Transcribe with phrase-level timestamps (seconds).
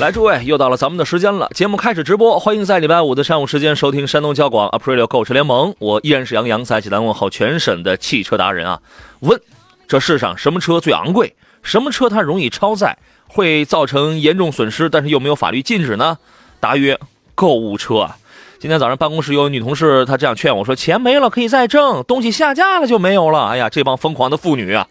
[0.00, 1.46] 来，诸位，又到了咱们的时间了。
[1.54, 5.74] 节目开始直播，欢迎在礼拜五的上午时间收听山东交广 Aprilio 购车联盟。
[5.78, 8.80] 我依然是杨洋，在济南问候全省的汽车达人啊。
[9.18, 9.38] 问：
[9.86, 11.36] 这世上什么车最昂贵？
[11.62, 12.96] 什么车它容易超载，
[13.28, 16.16] 会造成严重损失，但是又没有法律禁止呢？
[16.60, 16.98] 答曰：
[17.34, 18.16] 购物车啊。
[18.58, 23.48] 今天早上办公室有女同事，她这样劝我说：钱没了可以再挣，东西下架了就没有了。
[23.48, 24.88] 哎呀，这帮疯狂的妇女啊！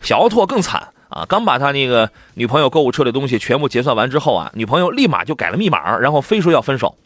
[0.00, 0.88] 小奥拓更惨。
[1.08, 6.96] 啊，刚把他那个女朋友购物车的东西全部结算完之后啊，女朋友立马就改了密码，然后非说要分手。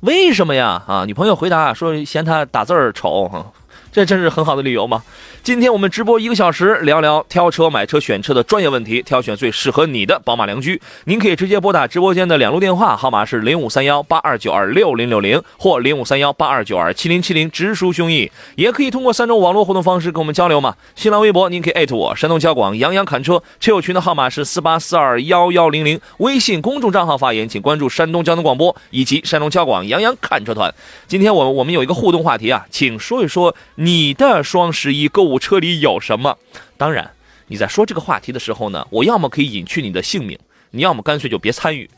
[0.00, 0.82] 为什么呀？
[0.86, 3.52] 啊，女朋友回答说嫌他打字儿丑。
[3.92, 5.02] 这真是很好的理由吗？
[5.42, 10.80] 今天我们直播一个小时，聊聊挑车、买车、选车的专业问题，挑选最适合你的宝马良驹。
[11.04, 18.30] 您可以直接拨打直播间的两路电话号码是零五三幺八二九二六零六零或零五三幺八二九二七零七零，直抒胸臆。
[18.54, 20.74] 也可以通过三种网络互动方式跟我们交流嘛。
[20.94, 26.00] 新浪微博您可以艾特我，山东交广杨洋侃车，车友群的号码是四八四二幺幺零零。
[26.16, 30.74] 微信公众账号发言，请关注山东交通广播以及山东交广杨洋侃车团。
[31.06, 33.54] 今天我我们有一个互动话题啊，请说一说。
[33.82, 36.38] 你的双十一购物车里有什么？
[36.76, 37.10] 当然，
[37.48, 40.38] 你在说这个话题的时候呢，我要么可以隐去你的姓名，
[40.70, 41.90] 你要么干脆就别参与，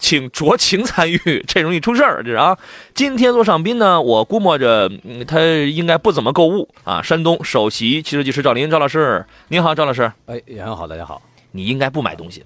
[0.00, 2.58] 请酌情参与， 这容易出事儿，这是啊。
[2.92, 4.90] 今天做上宾呢，我估摸着
[5.28, 7.00] 他应该不怎么购物啊。
[7.00, 10.10] 山东首席汽车技师赵林，赵老师，您好，赵老师。
[10.26, 11.22] 哎，杨洋好，大家好。
[11.52, 12.44] 你应该不买东西。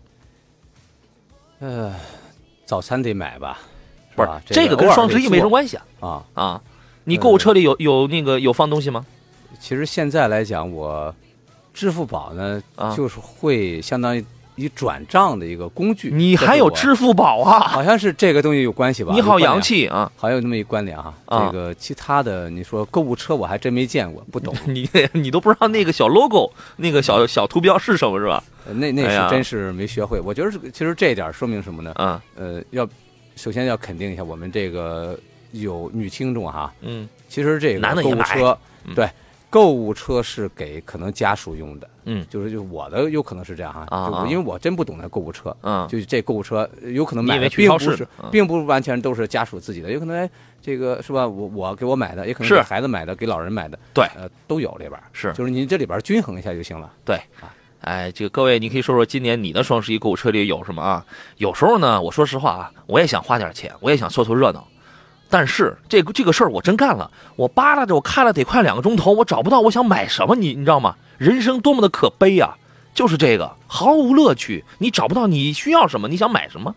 [1.60, 1.94] 呃，
[2.66, 3.58] 早餐得买吧？
[4.14, 5.86] 不是，这个跟双十一没什么关系啊。
[6.00, 6.62] 啊啊。
[7.08, 9.06] 你购物车里有有那个有放东西吗？
[9.60, 11.14] 其实现在来讲，我
[11.72, 12.60] 支付宝呢，
[12.96, 14.22] 就是会相当于
[14.56, 16.10] 一转账的一个工具。
[16.10, 17.60] 你还有支付宝啊？
[17.70, 19.12] 好像是这个东西有关系吧？
[19.14, 20.10] 你好洋气啊！
[20.16, 21.14] 好有那么一关联哈。
[21.28, 24.52] 这个其他的，你说购物车我还真没见过，不懂。
[24.66, 28.42] 你你都不知道那个小 logo 那个小小图标是什么是吧？
[28.74, 30.20] 那那是真是没学会。
[30.20, 31.94] 我觉得其实这一点说明什么呢？
[31.98, 32.86] 嗯呃，要
[33.36, 35.16] 首先要肯定一下我们这个。
[35.52, 38.58] 有女听众哈，嗯，其实这个购物车，
[38.94, 39.08] 对，
[39.50, 50.28] 购物车是给可能家属用的，嗯，就是就我的有可能是这样哈，啊，因为我真不懂那购物车，嗯，就这购物车有可能买的并不是，并不完全都是家属自己的，有可能
[50.60, 51.26] 这个是吧？
[51.26, 52.60] 我我给我买的，也可能是。
[52.60, 57.16] 孩子买的，给老人买的，对，呃，都有里边是，就是您这里边均衡一下就行了，对。
[57.40, 61.06] 啊，哎，这个各位，你可以说说今年你的双十一购物车里有什么啊？
[61.36, 64.66] 有时候呢，我说实话啊，我也想花点钱，我也想凑凑热闹。
[65.28, 70.96] 但是这个这个事儿我真干了，我扒拉着我看了得快两个钟头，我找不到我想买什么，你你知道吗？
[71.18, 72.56] 人生多么的可悲啊！
[72.94, 76.74] 就是这个毫无乐趣，你找不到你需要什么，你想买什么？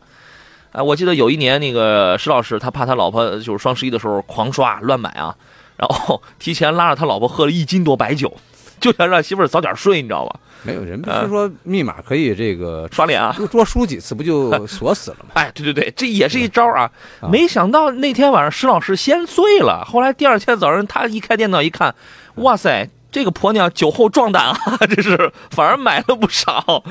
[0.72, 5.36] 哎，我记得有一年那个石老师，他怕他老婆就是双十一的时候狂刷乱买啊，
[5.78, 8.34] 然后 提前拉着他老婆喝了一斤多白酒，
[8.80, 10.40] 就想让媳妇儿早点睡，你知道吧？
[10.64, 15.32] 没有人不是说密码可以这个刷脸啊，多输几次不就锁死了吗？
[15.36, 16.90] 哎，对对对，这也是一招啊！
[17.32, 21.96] 没想到那天晚上石老师先醉了，后来第二天早上他一开电脑一看，
[22.36, 24.58] 哇塞，这个婆娘酒后壮胆啊，
[24.94, 26.84] 这是反而买了不少。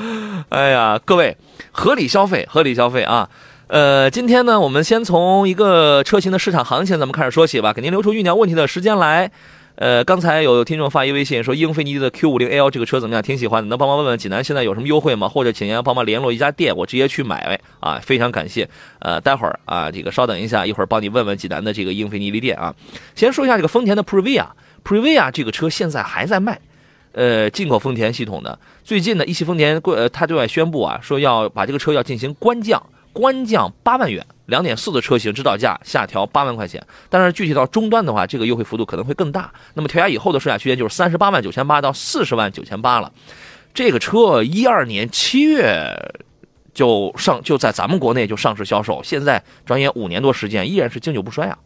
[0.49, 1.37] 哎呀，各位
[1.71, 3.29] 合理消费，合理消费啊！
[3.67, 9.31] 呃，今天呢，我们先从一个车型的市场行情咱们开始说起吧，给您留出酝酿问题的时间来。
[9.79, 13.23] 呃，刚才有听众发一微信说，英菲尼迪的 Q 五零 L 这个车怎么样？
[13.23, 15.29] 挺喜欢的，能帮忙问问济南现在有什么优惠吗？
[15.29, 18.69] 或者请您帮忙联络一家店，我直接去买啊，非常感谢。
[18.99, 22.75] 呃，待会儿啊，这个稍等一下，一会儿帮你问问济南的这个英菲尼迪店啊。
[23.15, 26.61] 先说一下这个丰田的 Previa，Previa 这个车现在还在卖，
[27.13, 28.59] 呃，进口丰田系统的。
[28.83, 34.27] 最近呢，一汽丰田呃，他对外宣布啊，说要把这个车要进行官降，官降八万元。
[34.49, 39.53] 两点四的车型指导价下调八万块钱，但是具体到终端的话，这个优惠幅度可能会更大。
[39.75, 43.13] 那么调价以后的售价区间就是三十八万九千八到四十万九千八了。
[43.75, 45.95] 这个车一二年七月
[46.73, 51.59] 就上就在咱们国内就上市销售，现在转眼五年多时间依然是经久不衰啊。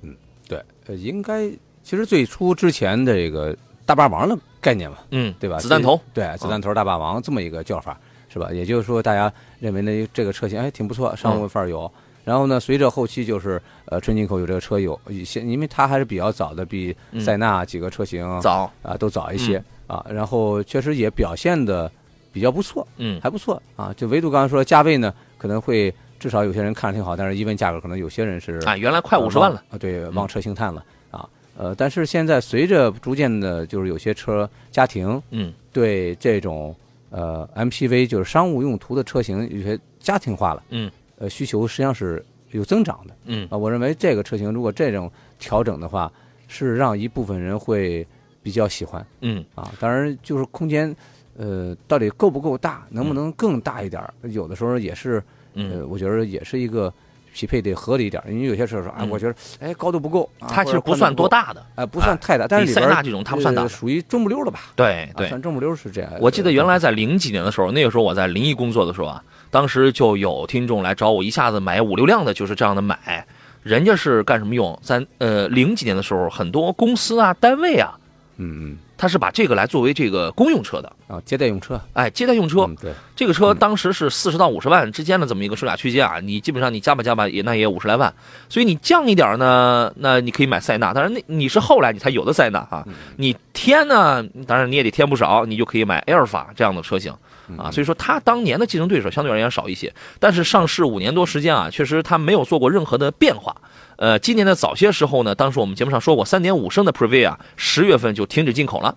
[0.00, 0.16] 嗯，
[0.48, 1.46] 对，呃，应该
[1.82, 3.54] 其实最初之前的这个
[3.84, 5.58] 大霸王的概念嘛，嗯，对吧？
[5.58, 8.00] 子弹头，对，子弹头大霸王这么一个叫法
[8.30, 8.50] 是吧？
[8.50, 11.92] 也就是说大家认为呢这个车型哎挺不错，商务范儿有。
[12.30, 14.96] 然后呢，随着后期就是呃纯进口有这个车友，
[15.26, 21.90] 现因为它还是比较早的，比塞纳几个车型早啊都早一些啊，然后确实也表现的
[22.32, 23.92] 比较不错，嗯，还不错啊。
[23.96, 31.28] 就唯独刚才说价位呢，可能会至少有些人看着挺好，但是一问价格，可能有些人是啊，原来快五十万了啊，对，望车兴叹了啊。
[31.58, 36.72] 呃，但是现在随着逐渐的，就是有些车家庭嗯对这种
[37.10, 40.88] 呃 MPV 就是商务用途的车型有些家庭化了，嗯。
[41.20, 43.46] 呃，需求实际上是有增长的，嗯。
[43.50, 45.08] 啊，我认为这个车型如果这种
[45.38, 46.10] 调整的话，
[46.48, 48.04] 是让一部分人会
[48.42, 49.44] 比较喜欢，嗯。
[49.54, 50.96] 啊，当然就是空间，
[51.36, 55.22] 呃，到底够不够大，能不能更大一点有的时候也是，
[55.52, 56.92] 呃，我觉得也是一个
[57.32, 64.60] 匹配得合理一点因为有些车说，啊，我觉得，哎，高度不够，它其实不算多大的，哎，不算太大，但是塞纳这种它不算大，属于中不溜的吧？
[64.76, 66.10] 对对，算中不溜是这样。
[66.20, 69.22] 我记得原来在零几年的时候，那个时候我在临沂工作的时候啊。
[69.52, 73.26] 当时就有听众来找我，一下子买五六辆的，就是这样的买。
[73.64, 74.78] 人家是干什么用？
[74.80, 77.98] 在呃零几年的时候，很多公司啊、单位啊，
[78.36, 81.80] 嗯嗯，他是把这个来作为这个公用车的啊，接待用车。
[81.94, 82.68] 哎，接待用车。
[82.78, 86.20] 对，这个车当时是四十到五十万之间的这么一个售价区间啊。
[86.20, 88.12] 你基本上你加吧加吧也那也五十来万，
[88.50, 90.92] 所以你降一点呢，那你可以买塞纳。
[90.92, 92.86] 当然那你是后来你才有的塞纳啊。
[93.16, 97.10] 你添呢，当然你也得添不少，你就可以买埃尔法这样的车型。
[97.56, 103.56] 啊，所以说它当年的竞争对手相对而言少一些，但是上市五年多时间啊，确实它没有做过任何的变化。
[104.00, 108.96] 呃，今年的早些时候呢，当时我们节目上说过，三点五升的 Previa 啊，十月份就停止进口了，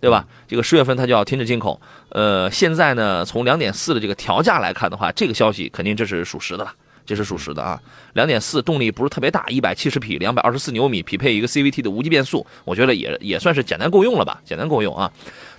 [0.00, 0.26] 对吧？
[0.46, 1.80] 这个十月份它就要停止进口。
[2.10, 6.74] 呃，现在呢，从两点四的这个调价来看的话，这个消息肯定这是属实的了。
[7.06, 7.80] 这是属实的啊，
[8.12, 15.10] 两点四动力不是特别大，一百七十匹，两百二十四牛米，匹配一个 CVT 的无级变速，我觉得也也算是简单够用了吧，简单够用啊。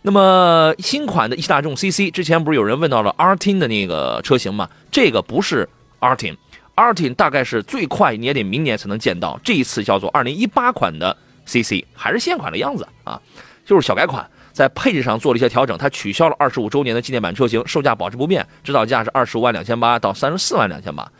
[0.04, 4.70] 那么新款的一汽大众 CC，之前不是有人问到了 R-TIN 的那个车型吗？
[4.92, 5.68] 这个不是
[6.00, 6.36] RT，
[6.75, 13.22] Artin，Artin 大概是最快你也得明年才能见到，这一次叫做二零一八款的 CC，还是现款的样子啊，
[13.66, 14.27] 就是小改款。
[14.54, 21.12] 在配置上做了一些调整，它取消了二十五周年的纪念版车型，售价保持不变，指导价是二十五万两千八到三十四万两千八。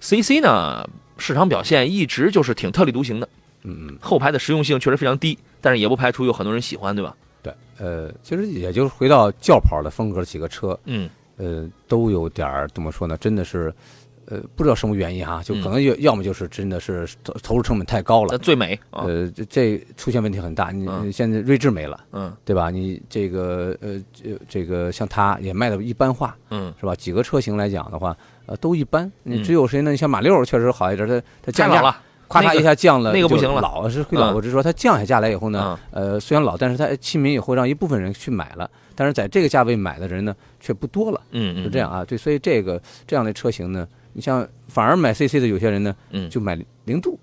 [0.00, 0.88] CC 呢，
[1.18, 3.28] 市场表现一直就是挺特立独行的，
[3.64, 7.14] 嗯嗯，后排的实用性确实非常低，但是也不排除有很多人喜欢，对吧？
[7.42, 13.14] 对，呃，其实也就是回到轿跑的风格，几个车，嗯，呃，都有点儿怎么说呢？
[13.18, 13.70] 真的是。
[14.30, 18.78] 呃，不知道什么原因哈，就可能要要么就是真的是投投入成本太高了，最美。
[18.90, 20.70] 呃，这这出现问题很大。
[20.70, 22.70] 你现在锐志没了，嗯，对吧？
[22.70, 24.00] 你这个呃
[24.48, 26.94] 这个像它也卖的一般化，嗯，是吧？
[26.94, 28.16] 几个车型来讲的话，
[28.46, 29.10] 呃，都一般。
[29.24, 29.90] 你只有谁呢？
[29.90, 33.60] 你像马六确实好一点，它它降价了，咔嚓一下降了，那个不行了。
[33.60, 42.04] 老是会老，我是说它降下价来以后呢，呃，虽然老，但是它亲民以后让一部分人去买了，但是在这个价位买的人呢却不多了，嗯，是这样啊。
[42.04, 43.88] 对，所以这个这样的车型呢。
[44.12, 47.18] 你像反而买 CC 的有些人呢，嗯，就买零度，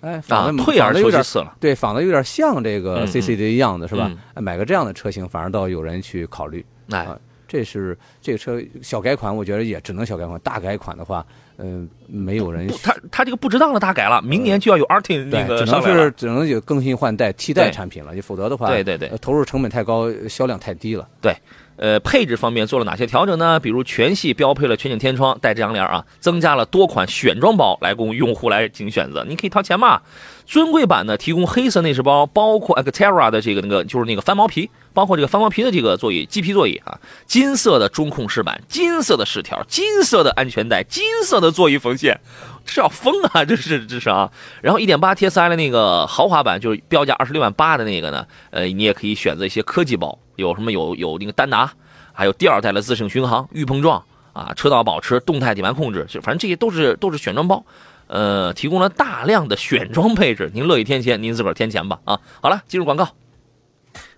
[0.00, 4.10] 哎，仿的，退而求其次了，对，仿的有点像这个 CC 的样子，是吧？
[4.34, 7.06] 哎，买个这样的车型，反而倒有人去考虑，哎，
[7.46, 11.24] 这是这个车小改款，我觉得也只能小改款，大改款的话，
[11.56, 21.34] 嗯，没有人，他他这个不值当的大改了，明年就要有 Artin 那个只能是只能有更新换代替代产品了，你否则的话，对对对，投入成本太高，销量太低了，对。
[21.78, 23.58] 呃，配置方面做了哪些调整呢？
[23.60, 29.24] 比如全系标配了全景天窗，带遮阳帘啊，增加了多款选装包来供用户来进行选择。
[29.28, 30.02] 你可以掏钱嘛。
[30.44, 42.18] 尊贵版呢，提供黑色内饰包，包括 Acterra 的这个那个就是那个翻毛皮，包括这个翻毛皮的这个座椅，鸡皮座椅啊，金色的中控饰板，金色的饰条，金色的安全带，金色的座椅缝线，
[42.64, 43.44] 是要疯啊！
[43.44, 44.32] 这是这是啊。
[44.62, 50.18] 然后1.8 TSI 的那个豪华版，就是标价二十六万八的那个呢，呃，你也可以选择一些科技包。
[50.38, 51.70] 有什么有有那个丹拿，
[52.12, 54.02] 还有第二代的自适应巡航、预碰撞
[54.32, 57.64] 啊，车道保持、动态底盘控制，就反正这些都是都是选装包，
[58.06, 62.20] 呃，提供了大量的选装配置，您乐意添钱，您自个儿添钱吧啊！
[62.40, 63.08] 好了，进入广告。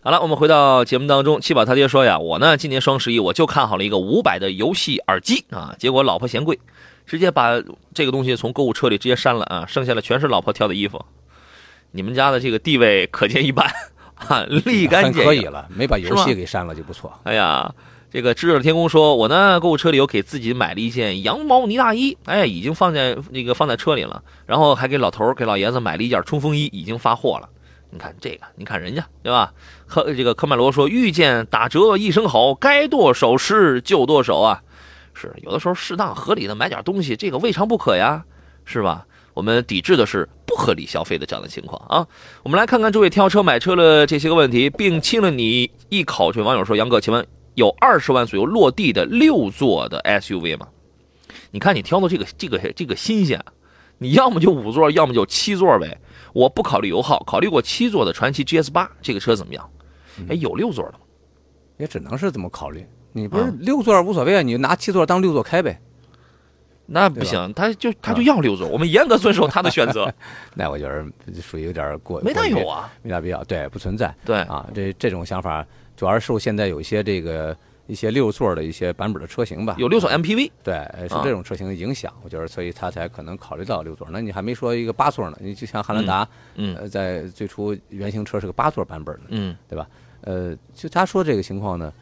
[0.02, 6.58] 好了，我们回到节目当中，七宝他爹说呀，我呢今年双十一我就看好了一个五百的游戏耳机啊，结果老婆嫌贵，
[7.06, 7.62] 直接把
[7.94, 11.02] 这个东西从购物车里直接删了啊，剩下的全是老婆挑的衣服，
[11.92, 13.70] 你们家的这个地位可见一斑。
[14.28, 17.12] 啊，立竿见可以了，没把游戏给删了就不错。
[17.24, 17.72] 哎呀，
[18.10, 24.22] 这个炙热的天空说，我呢购物车里有给自己买了一件羊毛呢大衣，哎，已经放在那个放在车里了。
[24.46, 27.48] 然后还给老头给老爷子买了一件冲锋衣，已经发货了。
[27.90, 29.52] 你看这个，你看人家对吧？
[29.86, 34.62] 科这个科迈罗说，遇见打折一声吼，该剁手时就剁手啊。
[35.12, 38.24] 是有的时候适当合理的买点东西，这个未尝不可呀，
[38.64, 39.06] 是吧？
[39.34, 42.06] 我们抵制的是不合理消费的这样的情况啊！
[42.42, 46.32] 我们来看看这位挑车买车的这些个问题，并亲了你一口。
[46.32, 50.68] 这位网友说：“杨哥，请问有二十万左右落地的六座的 SUV 吗？”
[51.52, 53.42] 你看你挑的这个这个这个新鲜，
[53.98, 56.00] 你要么就五座，要么就七座呗。
[56.32, 59.70] 我不考虑油耗，考虑过七座的传祺 GS 八这个车怎么样？
[60.28, 60.98] 哎，有六座的吗，
[61.78, 62.86] 也只能是这么考虑。
[63.12, 65.80] 你不是六座无所谓啊，你就拿七座当六座开呗。
[66.92, 70.12] 那不行，他就他就要六座，我们严格遵守他的选择。
[70.54, 71.04] 那我觉得
[71.40, 73.42] 属于有点过，没大有啊，没大必要。
[73.44, 74.12] 对，不存在。
[74.24, 75.64] 对啊，这这种想法
[75.96, 77.56] 主要是受现在有一些这个
[77.86, 84.08] 一些六座的一些版本的车型吧，有六座 MPV，对，受这种车型的影响，我觉得所以他才可能考虑到六座。
[84.10, 85.36] 那你还没说一个八座呢？
[85.40, 89.86] 你就像汉兰达，嗯，在最初原型车是个八座版本的，嗯，对吧？
[90.22, 91.92] 呃，就他说这个情况呢，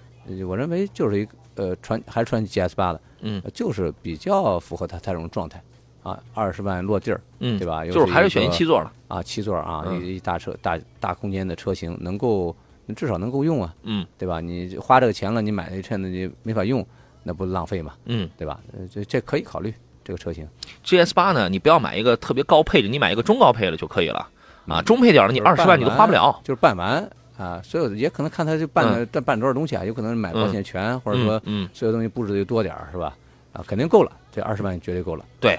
[0.47, 3.01] 我认为就是一个呃传还是传 GS 八的。
[3.21, 5.61] 嗯，就是比较符合他他这种状态，
[6.05, 7.85] 啊，二十万落地儿，嗯，对吧？
[7.85, 12.55] 就是还是选一七座了啊，七座啊，一一大车大大空间的车型，能够
[12.95, 14.41] 至少能够用啊，嗯，对吧？
[14.41, 16.87] 你花这个钱了，你买那车呢，你没法用，
[17.25, 18.61] 那不浪费嘛，嗯，对吧？
[18.89, 19.75] 这这可以考虑
[20.05, 20.47] 这个车型。
[20.85, 24.29] GS 八呢，你不要买一个特别高配的，你买一个中高配的就可以了，
[24.69, 27.11] 啊，中配点的你二十万你都花不了，就是办完。
[27.39, 31.41] 啊，所有的也可能看他就办了办办多少东西啊，有可能买保险全，或者说
[31.73, 33.17] 所有东西布置的就多点儿，是吧？
[33.53, 35.25] 啊，肯定够了，这二十万绝对够了。
[35.41, 35.59] 对，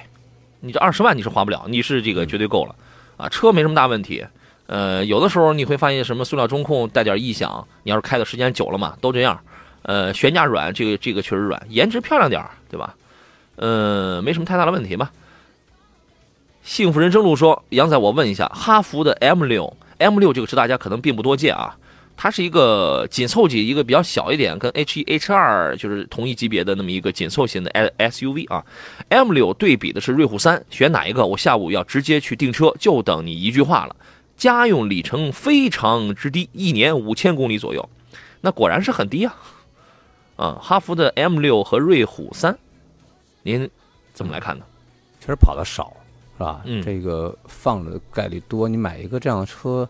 [0.59, 2.75] 你这二十万你是花不了，你是这个绝对够了。
[3.15, 4.25] 啊，车没什么大问题。
[4.67, 9.39] 呃，有的时候你会发现什么塑料中控带点异响，你要是开的时间久了嘛，都这样。
[9.83, 12.93] 呃，悬架软，这个这个确实软，颜值漂亮点对吧？
[13.55, 15.12] 呃，没什么太大的问题吧。
[16.62, 19.75] 幸福人生路说，杨仔，我问一下，哈弗的 M 六。
[20.00, 21.77] M 六这个车大家可能并不多见啊，
[22.18, 28.65] 它是一个紧凑级，一个比较小一点，跟 H 一 H 二就是同一级别的那么一个紧凑型的 SUV 啊。
[29.10, 31.25] M 六对比的是瑞虎三，选哪一个？
[31.25, 33.96] 我下午要直接去订车，就等你一句话了。
[34.36, 37.89] 家用里程非常之低，一年五千公里左右，
[38.41, 39.36] 那果然是很低啊。
[40.38, 42.58] 啊，哈弗的 M 六和瑞虎三，
[43.44, 43.70] 您
[44.13, 44.63] 怎么来看呢？
[45.20, 45.91] 确实跑的少。
[46.39, 46.62] 是吧？
[46.63, 49.88] 嗯，这个放的概率多，你买一个这样的车，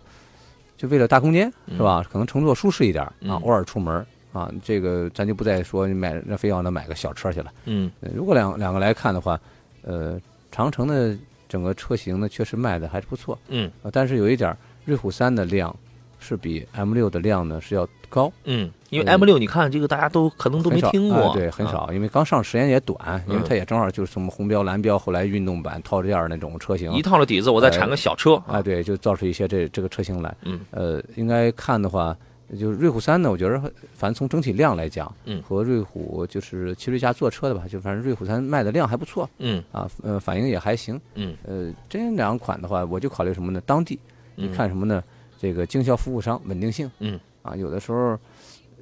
[0.76, 2.04] 就为了大空间，是吧？
[2.12, 4.04] 可能乘坐舒适一点啊，偶尔出门
[4.34, 7.54] 啊，这个咱就不再说你买那非要那买个小车去了。
[7.66, 9.40] 嗯，如果两两个来看的话，
[9.84, 10.20] 呃，
[10.52, 11.16] 长城的
[11.48, 13.38] 整个车型呢，确实卖的还是不错。
[13.50, 15.76] 嗯，但是有一点，瑞虎三的量
[16.20, 18.32] 是比 M 六的量呢是要高。
[18.44, 18.70] 嗯。
[18.90, 30.36] 因为 M 六，你看这个大家都可能都没听过，对，很少，因为刚上时间也短，因为它也正好就是什么红标、蓝标，后来运动版套件那种车型，一套的底子，我再产个小车，啊，对，就造出一些这这个车型来。
[30.42, 32.18] 嗯，呃，应该看的话，
[32.60, 33.60] 就是瑞虎三呢，我觉得
[33.94, 43.62] 反正从整体量来讲，嗯，和瑞虎就是奇瑞家做车的吧，就反正瑞虎三卖的量还不错，嗯，啊，呃，反应也还行，嗯，呃，这两款的话，我就考虑什么呢？
[43.68, 44.00] 当地，
[44.34, 45.04] 你看什么呢？
[45.40, 48.18] 这个经销服务商稳定性，嗯，啊，有的时候。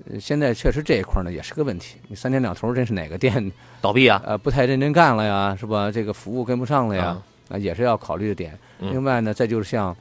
[0.08, 1.98] 呃，现在确实这一块呢也是个问题。
[2.08, 4.22] 你三天两头，真是哪个店 倒闭啊？
[4.24, 5.90] 呃，不太认真干了呀，是吧？
[5.90, 8.56] 这个服务跟不上了呀，啊，也是要考虑的点。
[8.78, 9.98] 另外呢，再就是像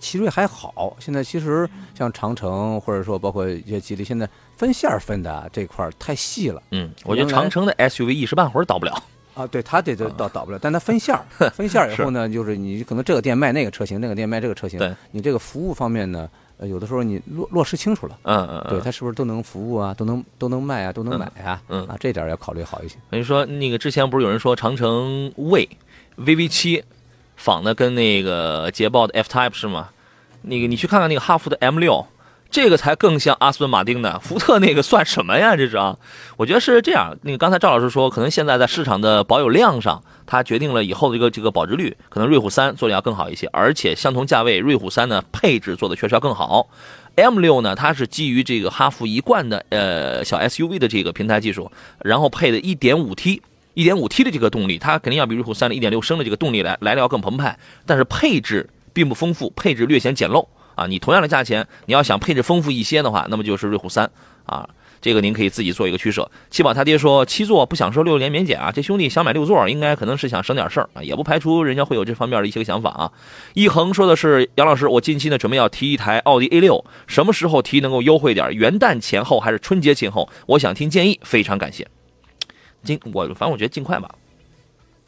[0.00, 6.60] 奇瑞还好，现在其实像长城或者说包括一些吉利，现在分线分的这块太细了。
[6.72, 9.00] 嗯，我觉得长城的 SUV 一时半会儿倒不了
[9.34, 9.46] 啊。
[9.46, 16.28] 对，它这就倒倒不了，但它分线儿 分线儿以后呢，就是你可能这个店卖那个车型，那个店卖这个车型，对，你这个服务方面呢。
[16.56, 22.94] 呃，有的时候你落落实清楚了，嗯嗯，对他是不是都能服务啊，都能都能卖啊，都能买啊，嗯啊，这点要考虑好一些。
[23.10, 25.68] 等于说，那个之前不是有人说长城卫
[26.16, 26.84] VV 七
[27.34, 29.88] 仿的跟那个捷豹的 F Type 是吗？
[30.42, 32.06] 那个你去看看那个哈弗的 M 六。
[32.54, 35.56] 这个才更像阿斯顿马丁呢， 福特那个算什么呀？
[35.56, 35.98] 这是啊，
[36.36, 37.12] 我觉得是这样。
[37.22, 46.68] 那个刚才赵老师说，可能现在在市场的保有量上，它决定了以后的这个这个保值率，可能瑞虎三做的要更好一些，而且相同价位，瑞虎三呢配置做的确实要更好。
[47.16, 51.68] M 六呢，它是基于这个哈弗一贯的呃小 SUV 的这个平台技术，
[52.04, 53.40] 然后配的 1.5T
[53.74, 60.46] 一点五 T 的这个动力，它肯定要比瑞虎三的一点六升的这个动力来来的要更澎湃，但是配置并不丰富，配置略显简陋。
[60.74, 64.10] 啊，你同样的价钱，你要想配置丰富一些的话，那么就是瑞虎三
[64.44, 64.68] 啊，
[65.00, 66.30] 这个您可以自己做一个取舍。
[66.50, 73.12] 七宝他爹说七座不享受六年免检啊，这兄弟想买六座，应该可能是想省点事儿啊，也不排除人家会有这方面的一些个想法啊。
[73.52, 78.50] 一恒说的是杨老师，我近期呢准备要提一台奥迪 A 六，什么时候提能够优惠点？
[78.52, 80.28] 元旦前后还是春节前后？
[80.46, 81.86] 我想听建议，非常感谢。
[82.82, 84.14] 尽我反正我觉得尽快吧。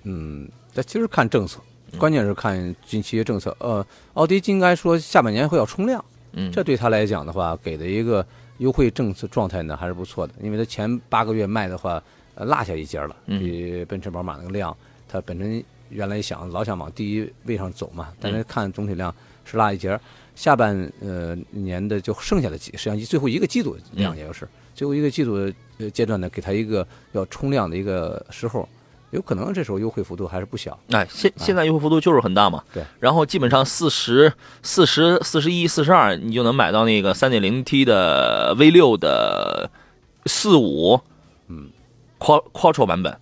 [0.05, 1.61] 嗯，这其实看政策。
[1.99, 8.27] 关键是看近期的政策，呃，奥迪应该说下半年会要冲量，嗯，这对他来讲的话，给的一个
[8.59, 12.03] 优惠政策状态呢还是不错的，因为他前八个月卖的话，
[12.35, 14.77] 呃，落下一截了，比奔驰、宝马那个量，
[15.09, 19.15] 它本身原来想老想往第一位上走嘛，但是看总体量
[19.45, 19.99] 是落一截，
[20.35, 25.35] 下半呃年的就剩下的几，实际上最后一个季度量也就是最后一个季度
[25.79, 28.69] 呃阶段呢，给他一个要冲量的一个时候。
[29.11, 30.79] 有可能这时候优惠幅度还是不小。
[30.91, 32.63] 哎，现现在优惠幅度就是很大嘛。
[32.73, 32.85] 对。
[33.01, 34.33] 然后基本上四十
[34.63, 39.71] 四十四十一四十二，你就能买到那个三点零 T 的 V 六的
[40.27, 41.01] 四五，
[41.49, 41.71] 嗯
[42.19, 43.17] ，Quat Quattro 版本。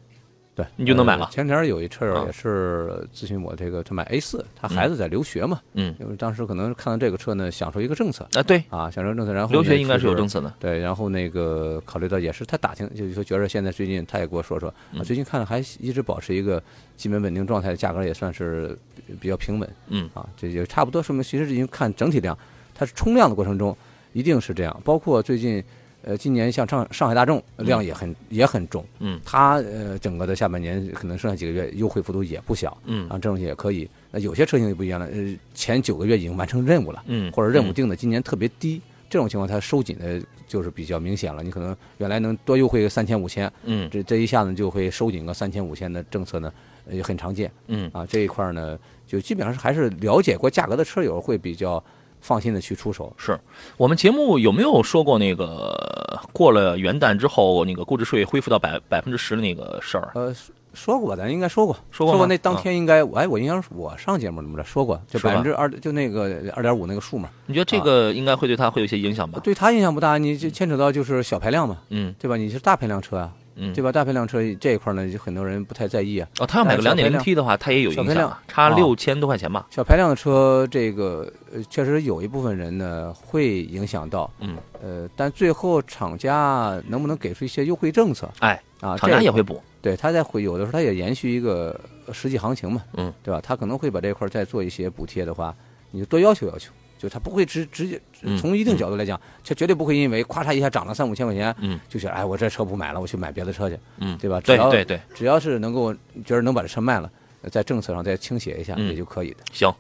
[0.55, 1.29] 对你就能买了。
[1.33, 8.63] 前天有一车友也是咨询我，这个他买 A 四，他孩子在留学嘛，嗯，因为当时可能看到这个车呢，享受一个政策啊，对。
[8.69, 16.63] 啊，享受政策，然后留学应该是有政策的，对，然后那个考虑到也是他打听，就是说觉得现在最近他也给我说说，啊，最近看了还一直保持一个
[16.97, 18.79] 基本稳定状态，价格也算是
[19.21, 20.09] 比较平稳，嗯。
[20.15, 22.39] 啊，这就差不多说明，其实已经看整体量，
[22.73, 23.77] 它是冲量的过程中
[24.13, 25.61] 一定是这样，包括最近。
[26.07, 33.89] 呃，今年像上上海大众量也很也很重，嗯，它呃整个的下半年可能剩下几个月优惠幅度也不小，嗯，啊，这种也可以。
[34.11, 41.43] 那有些车型就不一样了，呃，前九个月已经完成任务了，嗯，或者任务定的今年特别低，这种情况它收紧的就是比较明显了。
[41.43, 46.53] 你可能原来能多优惠个三千五千，嗯，这这一下子就会收紧个三千五千的政策呢，
[46.91, 51.83] 也很常见，嗯，啊，这一块呢就基本上是还是了解过价格的车友会比较。
[52.25, 53.39] 放心的去出手，是
[53.77, 60.11] 我们节目有没有说过那个过了元旦之后那个购置税恢复到百百分之十的那个事儿？
[60.15, 60.35] 呃，
[60.73, 62.27] 说过吧，咱应该说过，说过。
[62.27, 67.29] 那当天应该，哎，我印象我上节目怎么着说过，就百分之二，就那个二点五那个数嘛。
[67.45, 69.39] 你觉得这个应该会对他会有些影响吧？
[69.45, 72.39] 对他影响不大，你就牵扯到就是小排量嘛，嗯，对吧？
[72.39, 73.31] 你是大排量车啊。
[73.57, 73.93] 嗯，对吧？
[73.93, 76.29] 大排量车这一块呢，就很多人不太在意啊。
[76.39, 79.67] 哦，他要买个两点零 T 的话，他也有影响，差六千多块钱吧。
[79.71, 84.31] 小排量的车，这个呃，确实有一部分人呢会影响到。
[84.41, 84.57] 嗯。
[84.83, 88.29] 呃，但最后厂家能不能给出一些优惠政策？
[88.41, 89.63] 哎，啊，厂家也会补。
[89.81, 91.79] 对，他在会有的时候，他也延续一个
[92.13, 92.83] 实际行情嘛。
[92.95, 93.13] 嗯。
[93.23, 93.41] 对吧？
[93.41, 95.55] 他可能会把这块再做一些补贴的话，
[95.91, 96.73] 你就多要求要求。
[97.05, 98.01] 就他不会直直接
[98.41, 104.41] 从一定角度来讲，他绝对不会因为咵嚓一下涨了三五千块钱，嗯，就想哎，我这车不买了，我去买别的车去，嗯，对吧？
[104.41, 105.93] 对对对，只要是能够
[106.25, 107.11] 觉得能把这车卖了，
[107.51, 109.37] 在政策上再倾斜一下也就可以的。
[109.53, 109.71] 行，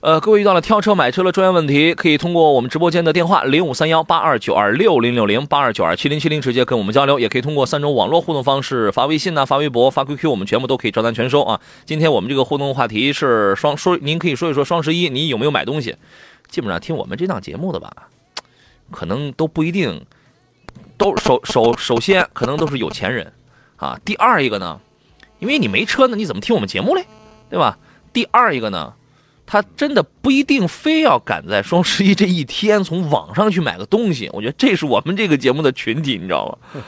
[0.00, 11.60] 呃，各位遇到了挑车买车的专业问题，可以通过我们直播间的电话零五三幺八二九二六零六零八二九二七零七零直接跟我们交流，也可以通过三种网络互动方式发微信呐、发微博、发 QQ，我们全部都可以照单全收啊。
[11.84, 15.94] 今天我们这个互动话题是双说，您可以说一说双十一你有没有买东西？
[16.52, 17.90] 基本上听我们这档节目的吧，
[18.90, 20.04] 可能都不一定，
[20.98, 23.32] 都首首首先可能都是有钱人，
[23.76, 24.78] 啊，第二一个呢，
[25.38, 27.06] 因为你没车呢，你怎么听我们节目嘞，
[27.48, 27.78] 对吧？
[28.12, 28.92] 第二一个呢，
[29.46, 36.82] 他真的不一定非要赶在双十一这一天从网上去买个东西，我觉得这是我们这个节目的群体，你知道吗？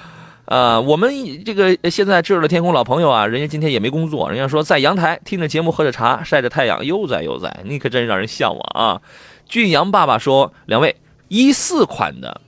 [0.45, 9.01] 呃，我们这个现在炙热的天空老朋友啊，人家今天也没工作，人家说在阳台听着节目，喝着茶，晒着太阳，悠哉悠哉，你可真让人向往啊！
[9.47, 10.97] 俊阳爸爸说：“两位，
[11.29, 12.41] 一四款的，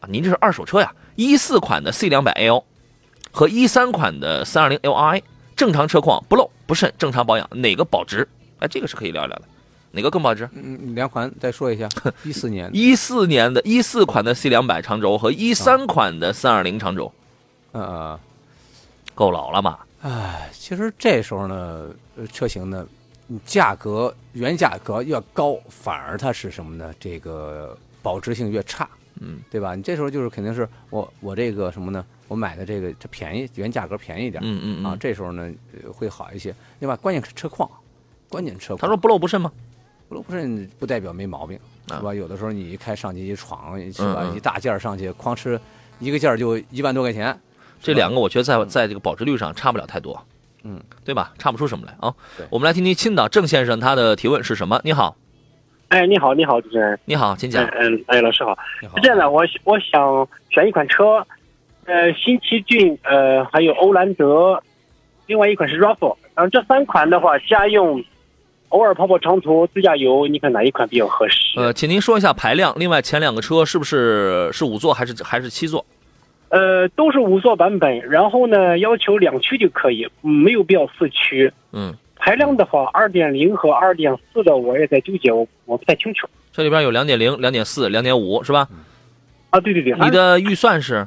[0.00, 0.92] 啊，您这是二手车呀？
[1.16, 2.64] 一四款的 C 两百 L
[3.30, 5.22] 和一三款的三二零 Li，
[5.54, 8.26] 正常车况不漏不渗，正常保养，哪个保值？
[8.58, 9.42] 哎，这个是可以聊一聊的，
[9.92, 10.48] 哪个更保值？
[10.52, 11.88] 嗯，两款再说一下，
[12.24, 17.12] 一四年，一四年的一四款的 C 两百长轴和一三款的三二零长轴，
[17.72, 18.18] 呃，
[19.14, 19.86] 够老了吧？
[20.02, 21.88] 哎，其实这时候呢，
[22.32, 22.86] 车型呢。”
[23.44, 26.92] 价格原价格越高，反而它是什么呢？
[27.00, 28.88] 这个保值性越差，
[29.20, 29.74] 嗯，对吧？
[29.74, 32.04] 你这时候就是肯定是我我这个什么呢？
[32.28, 35.50] 我买的这个它便宜，原价格便宜一点，嗯嗯啊，这时候呢
[35.92, 36.54] 会好一些。
[36.80, 37.70] 另外，关键是车况，
[38.28, 38.78] 关键车况。
[38.78, 39.50] 他说不漏不渗吗？
[40.08, 41.58] 不漏不渗不代表没毛病，
[41.88, 42.14] 是吧？
[42.14, 44.30] 有的时候你一开上去一闯，是吧？
[44.34, 45.58] 一大件上去，哐哧
[45.98, 47.38] 一个件就一万多块钱。
[47.80, 50.22] 这两个我觉得在在这个保值率上差不了太多。
[50.64, 51.32] 嗯，对吧？
[51.38, 52.12] 差不出什么来啊。
[52.50, 54.80] 我们来听听青岛郑先生他的提问是什么？
[54.82, 55.14] 你好，
[55.88, 57.64] 哎，你好，你好，主持人，你好，请讲。
[57.66, 58.56] 嗯，哎，老师好。
[58.80, 61.24] 是这样的，我我想选一款车，
[61.84, 64.60] 呃，新奇骏，呃，还有欧蓝德，
[65.26, 66.16] 另外一款是 RAV4。
[66.34, 68.02] 嗯，这三款的话，家用，
[68.70, 71.60] 偶尔跑跑长途自驾游，你看哪一款比较合适？
[71.60, 72.74] 呃，请您说一下排量。
[72.76, 75.84] 另外，前两个车是不是是五座还是还是七座？
[76.54, 81.52] 呃，都是五座版本，然后呢，要求两驱就可以，没有必要四驱。
[81.72, 86.28] 嗯，排量的话，二点零和二点四的，我也在纠结，我我不太清楚。
[86.52, 88.68] 这里边有两点零、两点四、两点五，是吧？
[89.50, 89.94] 啊，对对对。
[89.98, 91.04] 你的预算是？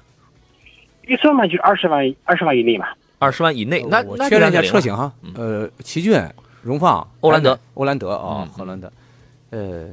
[1.04, 2.88] 预算嘛，就是二十万，二十万以内嘛。
[3.18, 5.10] 二十万以内，那我确认一下车型哈。
[5.36, 6.22] 呃，奇骏、
[6.62, 8.92] 荣放、欧蓝德、欧蓝德啊，欧蓝德。
[9.52, 9.88] 呃，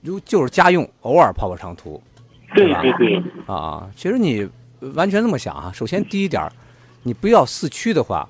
[0.00, 2.02] 如就是家用，偶尔跑跑长途。
[2.54, 4.48] 对对对啊，其实你
[4.94, 5.70] 完全这么想啊。
[5.72, 6.50] 首先第一点，
[7.02, 8.28] 你不要四驱的话，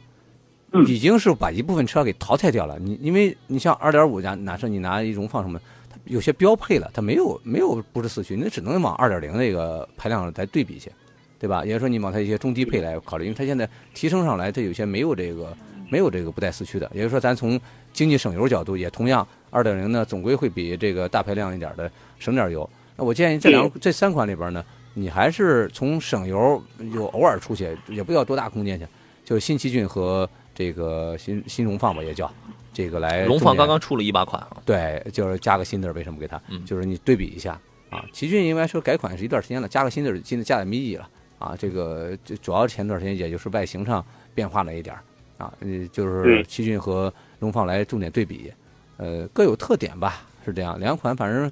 [0.86, 2.78] 已经是把一部分车给淘汰掉了。
[2.78, 10.90] 你因为你像二点五家，哪设你拿一荣放什么，它有些标配了，它没有没有不是四驱，那只能往二点零那个排量来对比去，
[11.38, 11.64] 对吧？
[11.64, 15.56] 也就是说你往它一些中低配来考虑，因为它现在提升上来，它有些没有这个
[15.90, 16.90] 没有这个不带四驱的。
[16.94, 17.60] 也就是说，咱从
[17.92, 22.68] 经济省油角度，也同样二点零呢，总归会比这个大排量一点的省点油。
[23.02, 26.62] 那我建议这两这三款里边呢，你还是从省油
[26.94, 28.86] 有偶尔出去，也不要多大空间去，
[29.24, 32.32] 就是新奇骏和这个新新荣放吧，也叫
[32.72, 33.24] 这个来。
[33.24, 36.40] 荣放刚刚出了一把款啊，对，就是加个新的，为什么给它？
[36.64, 37.60] 就是你对比一下
[37.90, 41.08] 啊，奇骏应该说改款是一段时间了，加个新的，新的加点迷你了。
[41.40, 45.02] 啊，这个就主要前段时间也就是外形上变化了一点儿
[45.38, 48.52] 啊，呃，就是奇骏和荣放来重点对比，
[48.96, 50.78] 呃，各有特点吧，是这样。
[50.78, 51.50] 两款反正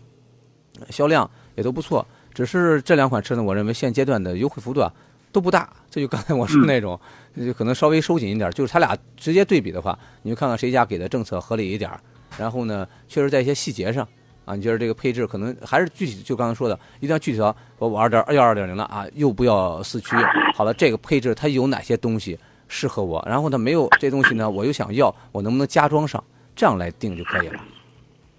[0.91, 1.29] 销量
[1.61, 4.91] 也都不错，只是这两款车呢，我认为现阶段的优惠幅度啊
[5.31, 5.69] 都不大。
[5.91, 6.99] 这就刚才我说那种，
[7.37, 8.51] 就可能稍微收紧一点。
[8.53, 12.01] 就是它俩直接对比的话，你就看看谁家给的政策合理一点儿，
[12.39, 14.09] 然后呢，确实在一些细节上。
[14.47, 16.23] 啊，你觉得这个配置可能还是具体？
[16.23, 20.17] 就刚才说的，一定要具体到我我二点幺二点零了啊，又不要四驱。
[20.55, 23.23] 好了，这个配置它有哪些东西适合我？
[23.29, 26.23] 然后呢，没有这东西呢，我又想要，我能不能加装上？
[26.57, 27.61] 这样来定就可以了。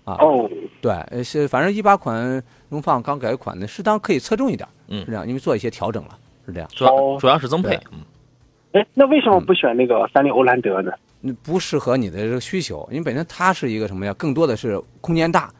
[0.03, 0.49] 啊，哦，
[0.81, 6.69] 对，是反正一八款荣放刚改款的，适当可以侧重一点，嗯，是这样，因为做一些调整了，是这样。
[6.73, 7.99] 主要主要是增配，嗯。
[8.73, 10.91] 哎，那为什么不选那个三菱欧蓝德呢？
[11.43, 14.13] 不适合你的这个需求，因为本身它是一个什么呀？
[14.15, 15.51] 更多的是空间大。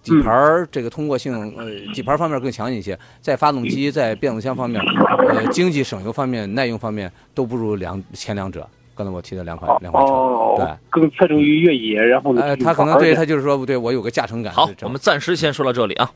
[0.00, 4.80] 底盘这个通过性，呃，底盘方面更强一些，在发动机、在变速箱方面，
[5.28, 8.66] 呃，经济省油方面、耐用方面都不如两前两者。
[8.98, 10.12] 刚才我提的两款两款车，
[10.56, 14.52] 对，更侧重于越野，然后呢，呃，他可能对他就是说，不对我有个驾乘感。
[14.52, 16.10] 好，我们暂时先说到这里啊。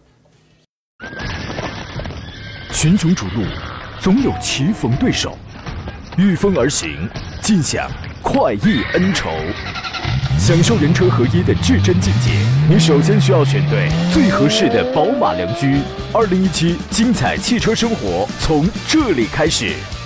[2.72, 3.44] 群雄逐鹿，
[4.00, 5.38] 总有棋逢对手，
[6.18, 7.08] 御风而行，
[7.40, 7.88] 尽享
[8.20, 9.30] 快意恩仇。
[10.38, 12.32] 享受人车合一的至臻境界，
[12.68, 15.76] 你首先需要选对最合适的宝马良驹。
[16.12, 19.72] 二零一七精彩汽车生活从这里开始，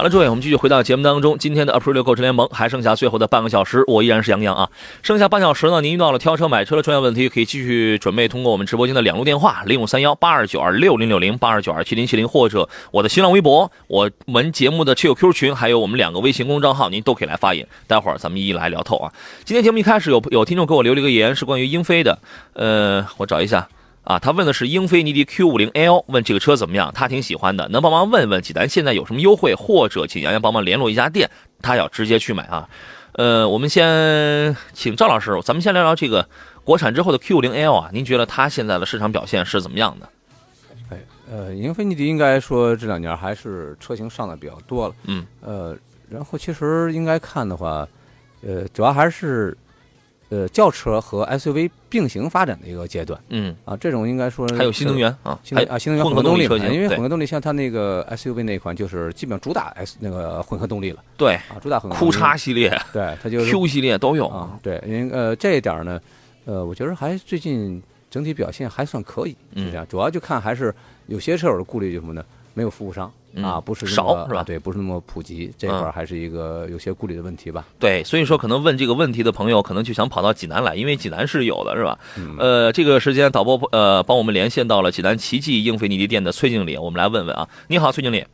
[0.00, 1.36] 好了，诸位，我们继续回到节目当中。
[1.36, 4.70] 今天的 April 购车联盟还剩下最后的半个小时，我依然是杨洋啊。
[5.02, 17.68] 剩下半小时呢，您遇到了挑车买车的专业问题，可以继续准备通过我们直播间的两路电话：零五三幺八二九二六零六零八二九二七零七零，或者我的新浪微博、我们节目的车友 Q 群，还有我们两个微信公众号，您都可以来发言。
[17.86, 19.12] 待会儿咱们一一来聊透啊。
[19.44, 22.18] 今天节目一开始有有听众给我留了一个言，是关于英菲的，
[22.54, 23.68] 呃，我找一下。
[24.02, 26.90] 啊，他问的是英菲尼迪 Q50L，问这个车怎么样？
[26.94, 32.68] 他挺喜欢的，能帮忙问问济南现在有什么优惠，或者请杨洋帮忙联络一家店，他要直接去买啊。
[33.12, 36.26] 呃，我们先请赵老师，咱们先聊聊这个
[36.64, 40.08] 国产之后的 Q50L 啊，您觉得它现在的市场表现是怎么样的？
[40.88, 40.98] 哎，
[41.30, 45.76] 呃，英菲尼迪应该说这两年还是车型上的比较多了，嗯，呃，
[46.08, 47.86] 然后其实应该看的话，
[48.42, 49.56] 呃，主要还是。
[50.30, 66.00] 呃，轿车和 SUV 并行发展的一个阶段，嗯啊，这种应该说还有新能源啊，新啊新能源混合动力因为混合动力像它那个 SUV 那款就是基本主打 S 那个混合动力了，对啊，主打混合酷叉系列，对它就是 Q 系列都有啊，对，因为呃这一点呢，
[66.44, 70.72] 呃，我觉得还最近整体表现还算可以，是这样，主要就看还是
[71.08, 72.24] 有些车友的顾虑就什么呢？
[72.54, 73.10] 没有服务商。
[73.36, 74.42] 啊，不是少是吧？
[74.42, 77.64] 对，不是那么普及，这块儿还是一个有些顾虑的问题吧。
[77.78, 81.98] 对，所以说可能问这个问题的朋友，可能就想跑到济南来，因为济南是有的，是吧？
[82.38, 87.48] 呃，这个时间导播呃帮我们连线到了济南奇迹英菲尼迪店的崔经理，我们来问问啊。
[87.68, 88.24] 你好，崔经理。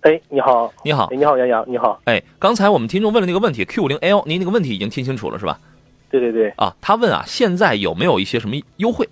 [0.00, 2.00] 哎，你好，你好，你好，杨洋，你好。
[2.04, 5.58] 哎，刚才我们听众问了那个问题，Q 五零 L，您那个问题已经听清楚了是吧？
[6.10, 6.50] 对对对。
[6.56, 9.08] 啊，他问啊，现在有没有一些什么优惠？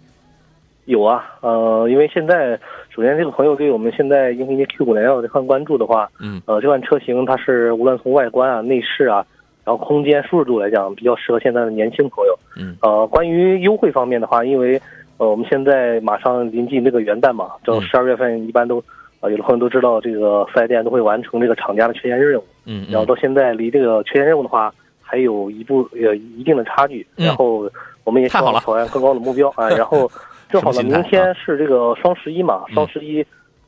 [0.86, 2.58] 有啊，呃，因为现在。
[2.94, 9.24] 首先，这个朋友对我们现在英菲尼迪 Q50L 这款关注的话，嗯，呃，这款车型它是无论从外观啊、内饰啊，
[9.64, 12.38] 然后空间舒适度来讲，比较适合现在的年轻朋友。
[12.54, 14.78] 嗯，呃，关于优惠方面的话，因为
[15.16, 18.84] 呃，我们现在马上临近这个元旦嘛，正十二月份一般都，
[19.20, 22.44] 呃，有的朋友都知道，这个四 S 店都会完成这个厂家的缺陷任务。
[22.66, 27.06] 嗯，然后到现在离这个缺陷任务的话，还有一步呃一定的差距。
[27.16, 27.66] 然后
[28.04, 30.10] 我们也希望朝向更高的目标啊， 然后。
[30.52, 33.24] 正好呢，明天是这个双十一嘛，双十一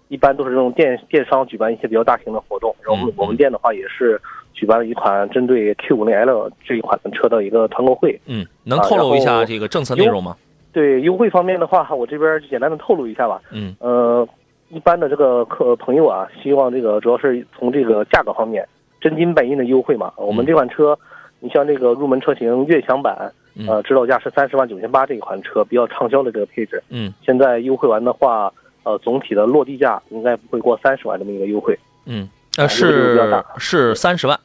[0.09, 4.21] 一般都是这种电电商举办一些比较大型的活动，然后我们店的话也是
[4.53, 8.21] 举办了一款针对 Q 五零 L 这一款车的一个团购会。
[8.27, 10.37] 嗯，能透露一下这个政策内容吗？
[10.75, 13.41] 对优惠方面的话，我这边简单的透露一下吧。
[13.51, 14.29] 嗯，呃，
[14.69, 18.69] 一般的这个客朋友啊，希望这个主要是从这个价格方面
[19.01, 20.13] 真金白银的优惠嘛。
[20.17, 20.99] 我们这款车，
[21.41, 23.33] 你像这个入门车型悦享版。
[23.69, 26.83] 呃，指导价是三十万九千八这一款车比较畅销的这个配置。
[26.89, 31.79] 嗯，现在优惠完的话，呃，总体的落地价应该不会过三十万这么一个优惠。
[32.05, 34.37] 嗯，呃，是是三十万。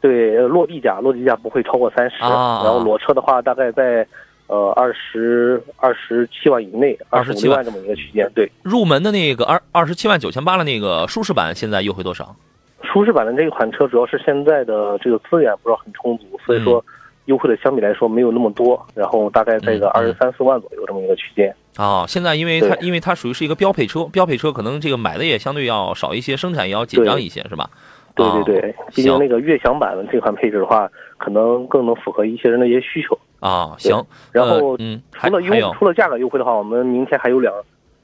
[0.00, 4.06] 对，落地价落地价不会超过三十，然后裸车的话大概在
[4.46, 8.30] 呃二十二十七万以内，二十七万这么一个区间。
[8.36, 12.36] 对，入门的那个二二十七万九千八的那个舒适版现在优惠多少？
[12.84, 16.84] 舒适版的这一款车主要是现在的这个资源不是很充足，所以说。
[17.28, 22.06] 优惠的相比来说没有那么多，然后大概在一个二十三四万左右这么一个区间啊。
[22.08, 27.68] 现在因为它因为它属于是一个标配车，标配车可能这个买的也相对要少一些，生产也要紧张一些，是吧？
[28.14, 33.76] 对对对，毕竟那个悦享版的这款配置的话，可能更能符合一些人的一些需求啊。
[33.78, 34.76] 行，然后
[35.12, 37.52] 除了优除了价格优惠的话，我们明天还有两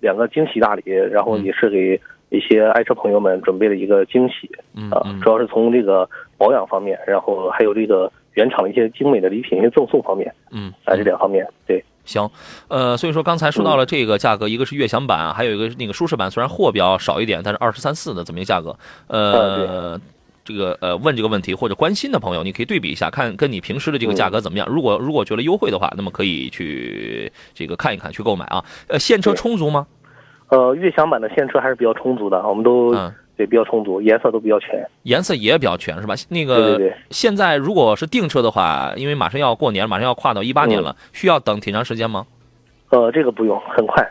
[0.00, 4.50] 两个惊喜大礼，然后也是给一些爱车朋友们准备了一个惊喜
[4.90, 6.06] 啊，主要是从这个
[6.36, 8.12] 保养方面，然后还有这个。
[8.34, 12.28] 原厂的一些精美的礼品、一些赠送方面，嗯，啊，这两方面，对，行，
[12.68, 19.98] 呃，所以说刚才说到了这个价格，一个是悦享版，还有一个那个舒适版，虽然货比较少一点，但是二十三四的这么一个价格，呃，
[20.44, 24.66] 这个呃问这个问题或者关心的朋友，你可以对比一下，看跟你平时的这个价格怎么样。
[24.68, 28.64] 如果如果觉得优惠的话，那么可以去这个看一看，去购买啊。
[28.88, 29.86] 呃，现车充足吗？
[30.48, 32.94] 呃，悦享版的现车还是比较充足的，我们都。
[33.36, 36.14] 对，比较充足，颜色都比较全，颜色也比较全，是吧？
[36.28, 42.26] 那个，现在如果是订车的话，因为马上要过年，马上要跨到一八年了，需要等挺长时间吗？
[42.90, 44.08] 呃，这个不用，很快，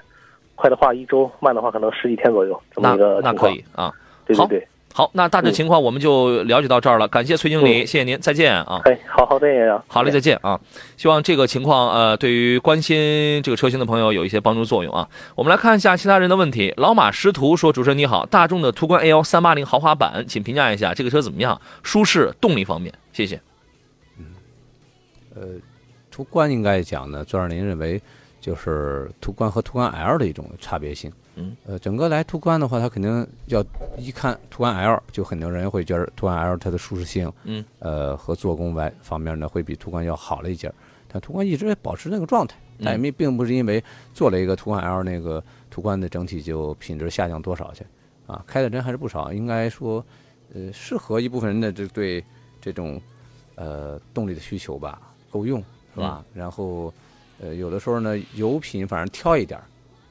[0.56, 3.94] 快的话一周，慢的话可能十几天左右，这么一个那可以啊，
[4.26, 4.68] 对对对。
[4.96, 7.08] 好，那大致情况我们就了解到这儿了。
[7.08, 8.80] 感谢崔经理，谢谢您，再见啊！
[8.86, 10.60] 哎，好好的呀，好嘞，再见啊！
[10.98, 15.10] 希望这个情况呃，对于关心这个车型的朋友有一些帮助作用啊。
[15.34, 16.72] 我们来看一下其他人的问题。
[16.78, 21.60] 老马识途说：“主持人你好，大众的途观 L 三八零豪华版，请评价一下这个车怎么样？
[21.82, 23.42] 舒适、动力方面，谢谢。”
[24.20, 24.26] 嗯，
[25.34, 25.42] 呃，
[26.12, 28.00] 途观应该讲呢，就让您认为
[28.40, 31.12] 就是途观和途观 L 的一种差别性。
[31.36, 33.64] 嗯，呃，整个来途观的话，它肯定要
[33.98, 40.72] 一看途观 L，就很多人会觉得途观 L 它的舒适性，嗯，呃，和做工外方面呢，会比途观要好了一截。
[41.08, 47.84] 但途观一直保持那个状态，但也没并不是因为做了一个途观 L，那个途观的整体就品质下降多少去
[48.28, 48.44] 啊？
[48.48, 50.04] 开的人还是不少，应该说，
[50.54, 52.24] 呃，适合一部分人的这对
[52.62, 53.02] 这种
[53.56, 56.24] 呃动力的需求吧，够用是吧？
[56.34, 56.94] 然后，
[57.40, 59.60] 呃，有的时候呢，油品反正挑一点。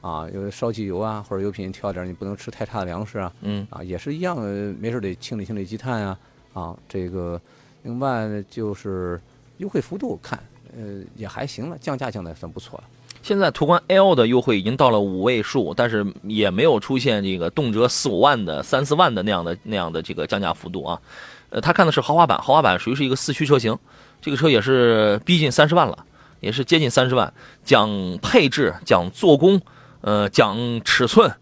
[0.03, 3.31] 啊，有烧机油啊，或者油品挑点，你不能吃太差的粮食啊。
[3.39, 4.37] 嗯，啊，也是一样，
[4.77, 6.19] 没事得清理清理积碳啊。
[6.51, 7.39] 啊，这个
[7.83, 9.19] 另外就是
[9.59, 10.37] 优惠幅度看，
[10.77, 12.83] 呃，也还行了，降价降的算不错了。
[13.21, 21.01] 现在途观 L 的优惠已经到了五位数，但是也没有出现这个动辄四五万的、三四万的那样的那样的这个降价幅度啊。
[21.49, 23.79] 呃，他看的是豪华版，豪华版属于是一个四驱车型，
[24.21, 26.05] 这个车也是逼近三十万了，
[26.41, 27.89] 也是接近三十万，讲
[28.21, 29.61] 配置，讲做工。
[30.03, 31.33] 呃，讲尺寸，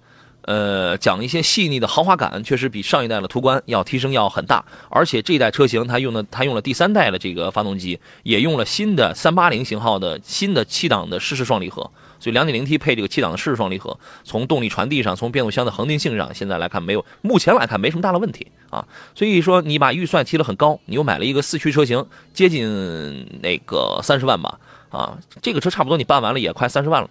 [0.43, 4.63] 呃，讲一些细腻的豪华感，确实比上一代的途观要提升要很大。
[4.87, 18.87] 而且这一代车型它用的，它用了第三代的这个发动机，也用了新的三八零型号的新的七档的湿式双离合，所以两点零 T 配这个七档的湿式双离合，从动力传递上，从变速箱的恒定性上，现在来看没有，目前来看没什么大的问题啊。
[19.15, 24.59] 所以说你把预算提得很高，你又买了一个四驱车型，接近那个三十万吧，
[24.91, 27.09] 啊，这个车差不多你办完了也快三十万了。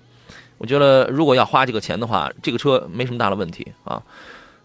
[0.60, 4.02] 我觉得如果要花这个钱的话，这个车没什么大的问题啊。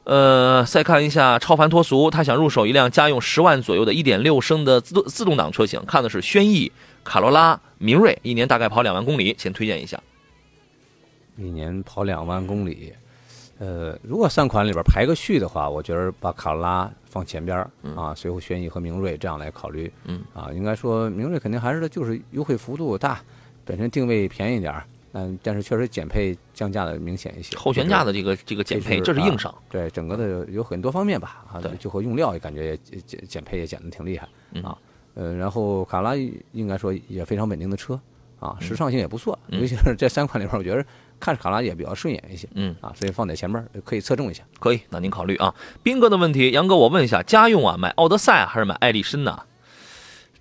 [0.04, 6.70] 呃，再看一下超凡脱俗，他想入手一辆家用十万左右的1.6升的自动自动挡车型，看的是轩逸、
[7.06, 9.98] 卡罗拉、明锐，一年大概跑两万公里，先推荐一下。
[11.38, 12.94] 一年跑两万公里，
[13.58, 17.58] 呃，如果三款里边排个序的话，我觉得把卡罗拉放前边
[17.96, 19.92] 啊，随后轩逸和明锐这样来考虑。
[20.04, 23.22] 嗯，啊，应该说明锐肯定还是就是优惠幅度大，
[23.64, 24.86] 本身定位便宜点儿。
[25.18, 29.54] 嗯，但是确实减配降价的明显一些，后悬架的这个这个减配，这是硬伤。
[29.70, 34.28] 对，整个的有很多方面吧，啊，就和用料也感觉也减减配也减的挺厉害
[34.62, 34.78] 啊。
[35.14, 37.98] 呃，然后卡罗拉应该说也非常稳定的车
[38.42, 40.86] 啊，时尚性也不错，尤其是这三款里边，我觉得
[41.18, 42.46] 看着卡罗拉也比较顺眼一些。
[42.54, 44.44] 嗯，啊，所以放在前面可以侧重一下。
[44.60, 45.56] 可以，那您考虑啊。
[45.82, 49.44] 斌哥的问题，杨哥，我问一下，家用啊，买奥德赛还是买艾力绅呢？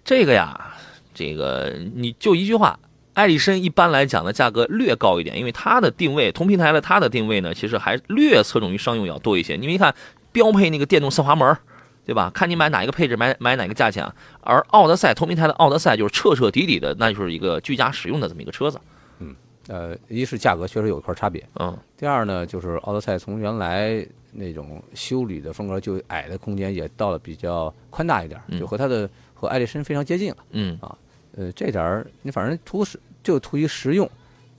[0.05, 0.75] 这个呀，
[1.15, 2.77] 这个你就一句话。
[3.15, 9.57] 艾力绅一般来讲呢，价格略高一点，因为它的定位同平台的它的定位呢，其实还略侧重于商用要多一些。
[9.57, 9.95] 你们一看
[10.33, 11.57] 标配那个电动侧滑门，
[12.05, 12.31] 对吧？
[12.35, 14.05] 看你买哪一个配置，买买哪个价钱。
[14.41, 18.81] 而奥德赛同平台的奥德赛就是彻彻底底的，那就是一个居家使用的这么一个车子。
[19.21, 19.35] 嗯，
[19.69, 21.77] 呃，一是价格确实有一块差别，嗯。
[21.97, 30.37] 第二呢，就是奥德赛从原来那种修理的风格就矮的空间，也到了比较宽大一点，就和它的和艾力绅非常接近了。
[30.51, 30.99] 嗯啊。
[31.37, 34.09] 呃，这点儿你反正图实就图一实用，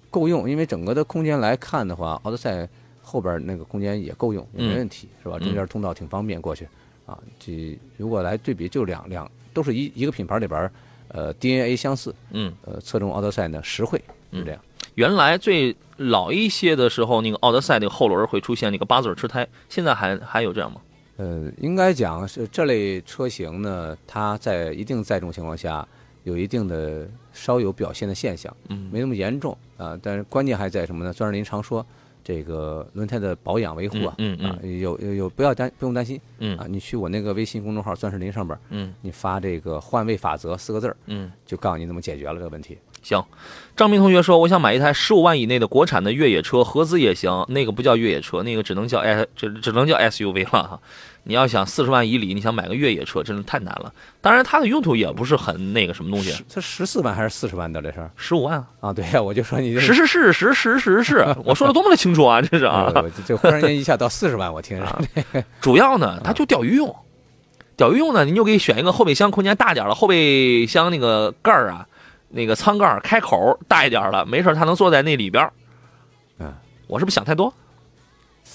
[0.09, 2.67] 够用，因为整个的空间来看的话，奥德赛
[3.01, 5.39] 后边那个空间也够用，也没问题，是吧？
[5.39, 6.67] 中间通道挺方便过去
[7.05, 7.17] 啊。
[7.39, 10.69] 这如果来对比，就两两都是一一个品牌里边，
[11.09, 14.01] 呃，DNA 相似，嗯，呃，侧重奥德赛呢实惠
[14.33, 14.59] 是这样。
[14.95, 20.81] 原来最老一些的时候，那个奥德赛那个后轮会出现那个八字车胎，现在还还有这样吗？
[21.17, 25.87] 呃，应该讲是这类车型呢，它在一定载重情况下，
[26.25, 29.97] 有一定的稍有表现的现象，嗯，没那么严重啊。
[30.03, 31.13] 但是关键还在什么呢？
[31.13, 31.85] 钻石林常说，
[32.23, 42.77] 这个轮胎的保养维护啊，嗯啊，有有有不要担不用担心，嗯啊，你去我那个微信公众号钻石林上边，嗯，你发这个换位法则四个字儿，嗯，就告诉你怎么解决了这个问题。
[43.03, 43.23] 行，
[43.75, 50.81] 张明同学说，我想买一台十五万以内的国产的越野车，合资也行，那个不叫越野车，那个只能叫 S，只只能叫 SUV 了哈。
[51.27, 53.91] 你要想四十万以里，你想买个越野车，真的太难了。
[54.21, 56.33] 当然，它的用途也不是很那个什么东西。
[56.47, 58.09] 这十四万还是四十万的这是？
[58.15, 58.93] 十五万啊？
[58.93, 62.39] 对呀，我就说你是是是是是是是，我说的多么的清楚啊！
[62.41, 62.93] 这是啊，
[63.25, 65.43] 就忽然间一下到四十万，我听着。
[65.59, 66.95] 主要呢，它就钓鱼用，
[67.75, 71.87] 钓鱼用呢，你就可以选一个后备箱空间大点的后备箱那个盖儿啊。
[72.27, 75.49] 那个舱盖开口大一点了，没事他能坐在那里边
[76.37, 76.53] 嗯，
[76.87, 77.53] 我是不是想太多？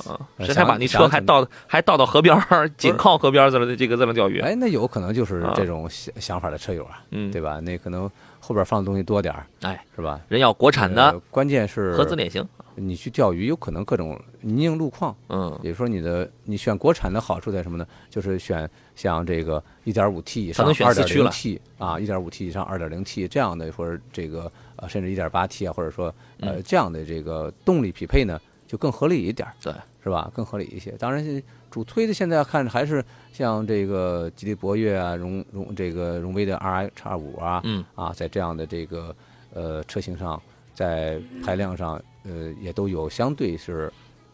[0.09, 4.41] 啊，谁还把那车还倒还倒到河边儿 紧靠河边在那这个在那钓鱼？
[4.41, 7.61] 哎，那有可能就是这种想想法的车友啊，嗯，对吧？
[7.61, 10.21] 那可能后边放的东西多点儿哎，是吧？
[10.29, 12.47] 人要国产的，关键是合资也行。
[12.77, 17.87] 你去钓鱼有可能各种泥泞路况，嗯，比如说你的你选国产的好处在什么呢？
[18.09, 30.31] 就是选像这个一点五 T 以上、二点零 T 啊一点五 T 以上、二点零 T 这样的，或者这个呃甚至一点八 T 啊，或者说呃这样的这个动力匹配呢，就更合理一点，对，是吧？
[30.35, 30.91] 更合理一些。
[30.93, 36.59] 当然，主推的现在看还是像这个吉利博越啊、荣荣这个荣威的
[36.95, 39.15] 叉五啊，嗯啊，在这样的这个
[39.53, 40.41] 呃车型上，
[40.75, 42.01] 在排量上。
[42.23, 43.91] 呃，也都有相对是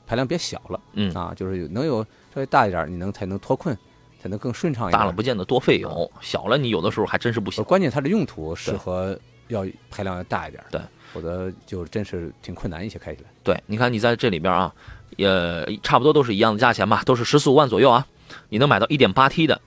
[0.08, 2.02] 排量别小了，嗯啊，就是能有
[2.34, 3.78] 稍微大一点，你能才能脱困，
[4.20, 4.98] 才能更顺畅一点。
[4.98, 7.62] 大了不见得多费油，小了你有的时候还真是不行。
[7.62, 10.80] 关键它的用途适合要排量要大一点，对，
[11.12, 13.28] 否则就真是挺困难一些开起来。
[13.44, 14.74] 对，你看你在这里边啊，
[15.14, 18.06] 也差不多都是一样的价钱吧，都是十四五万左右啊，
[18.48, 19.60] 你能买到一点八 T 的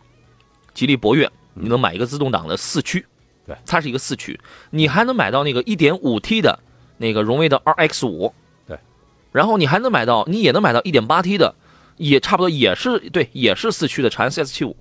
[0.73, 3.05] 吉利博越，你能买一个自动挡的四驱，
[3.45, 4.39] 对，它是一个四驱，
[4.71, 6.59] 你还能买到那个一点五 T 的。
[7.01, 8.33] 那个荣威的 RX 五，
[8.67, 8.77] 对，
[9.31, 11.55] 然后你还能买到，你也能买到一点八 T 的，
[11.95, 14.75] 也差不多也是对，也是四驱的长安 CS 七五。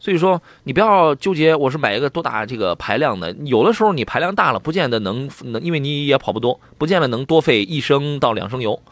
[0.00, 8.82] 所以说你不要纠结，我是买一个多大这个排量的，有的时候你排量大了，不见得能能，因为你也跑不多，不见得能多费一升到两升油。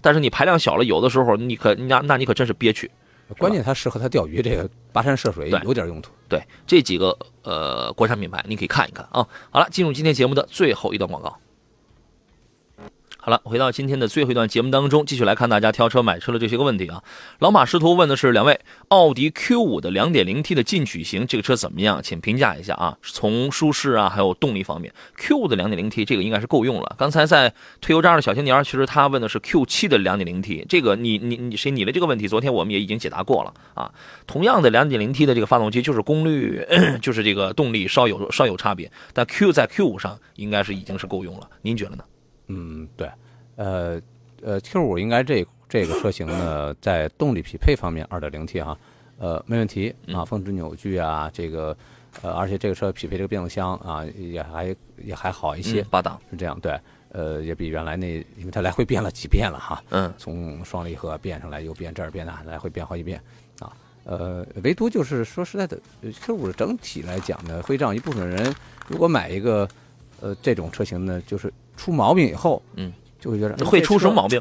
[0.00, 2.90] 但是你排量小了，有的时候你可那那你可真是憋屈。
[3.38, 6.10] 关键它适合它钓鱼，这个跋山涉水有点用途。
[6.28, 9.24] 对这几个呃国产品牌，你可以看一看啊。
[9.50, 11.38] 好了，进入今天节目的最后一段广告。
[13.22, 17.04] 好了，回到今天的最后一段节目当中，继续来看大家挑车买车的这些个问题啊。
[17.38, 22.02] 老马师徒问的是两位，奥迪 Q5 的 2.0T 的进取型这个车怎么样？
[22.02, 22.96] 请评价一下啊。
[23.02, 26.96] 从舒适啊，还有动力方面，Q5 的 2.0T 这个应该是够用了。
[26.96, 27.52] 刚才在
[27.82, 33.92] 推油渣的小青年，其实他问的是 Q7 的 2.0T，这个你你你谁你的这个问题，昨天我们也已经解答过了啊。
[34.26, 36.66] 同样的 2.0T 的这个发动机，就是功率
[37.02, 41.46] 就是这个动力稍有稍有差别，但 Q 在 Q5 上应该是已经是够用了。
[41.60, 42.04] 您觉得呢？
[42.52, 43.08] 嗯，对，
[43.54, 44.00] 呃，
[44.42, 48.76] 呃，Q 五应该这这个车型呢，在动力匹配方面，二点零 T 哈，
[49.18, 51.76] 呃，没问题啊，峰值扭矩啊，这个，
[52.22, 56.20] 呃，而且这个车匹配这个变速箱啊，也还也还好一些，八档。
[56.28, 56.76] 是这样，对，
[57.12, 63.22] 呃，也比原来那，因为它来回变了几遍了哈，嗯，从双离合变上来又变这儿变那，来回变好几遍
[63.60, 68.52] 啊，呃，唯独就是说实在的，Q 五整体来讲呢，会让一部分人
[68.88, 69.68] 如果买一个
[70.20, 74.38] 呃这种车型呢，就是出毛病以后，嗯，就会觉得会出什么毛病？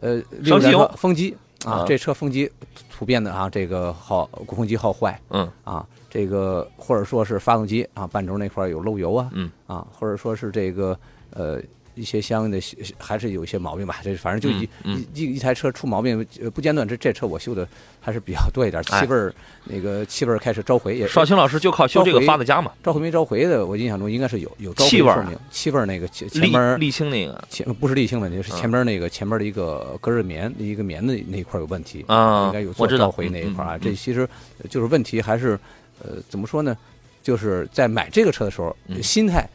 [0.00, 2.50] 呃，烧机油、风机啊，这车风机
[2.90, 10.94] 普遍的啊，这个好鼓风机好坏，嗯啊，这个或者说是发动机啊，半轴那块有漏油啊，嗯啊，或者说是这个
[11.30, 11.58] 呃。
[11.94, 12.60] 一些相应的
[12.98, 14.68] 还是有一些毛病吧，这反正就一
[15.14, 17.68] 一一台车出毛病不间断，这这车我修的
[18.00, 21.06] 还是比较多一点，气味儿那个气味儿开始召回也。
[21.06, 27.42] 少卿老师就靠修这个发的家嘛，召回没召回的，我印象中应该是有有气味儿，气味儿那个前前面沥青那个。
[27.50, 34.28] 前不是沥青问题，是前面那个前面的一个隔热棉一个棉的那一块有问题啊，应该有做召回那一块啊，这其实
[34.70, 35.58] 就是问题还是
[36.02, 36.76] 呃怎么说呢？
[37.22, 39.48] 就是在买这个车的时候心态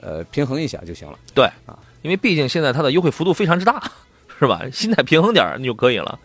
[0.00, 1.78] 呃平衡一下就行了，对啊。
[2.02, 3.82] 因为毕竟现在它的优惠幅度非常之大，
[4.38, 4.62] 是吧？
[4.72, 6.18] 心态平衡点你就可以了。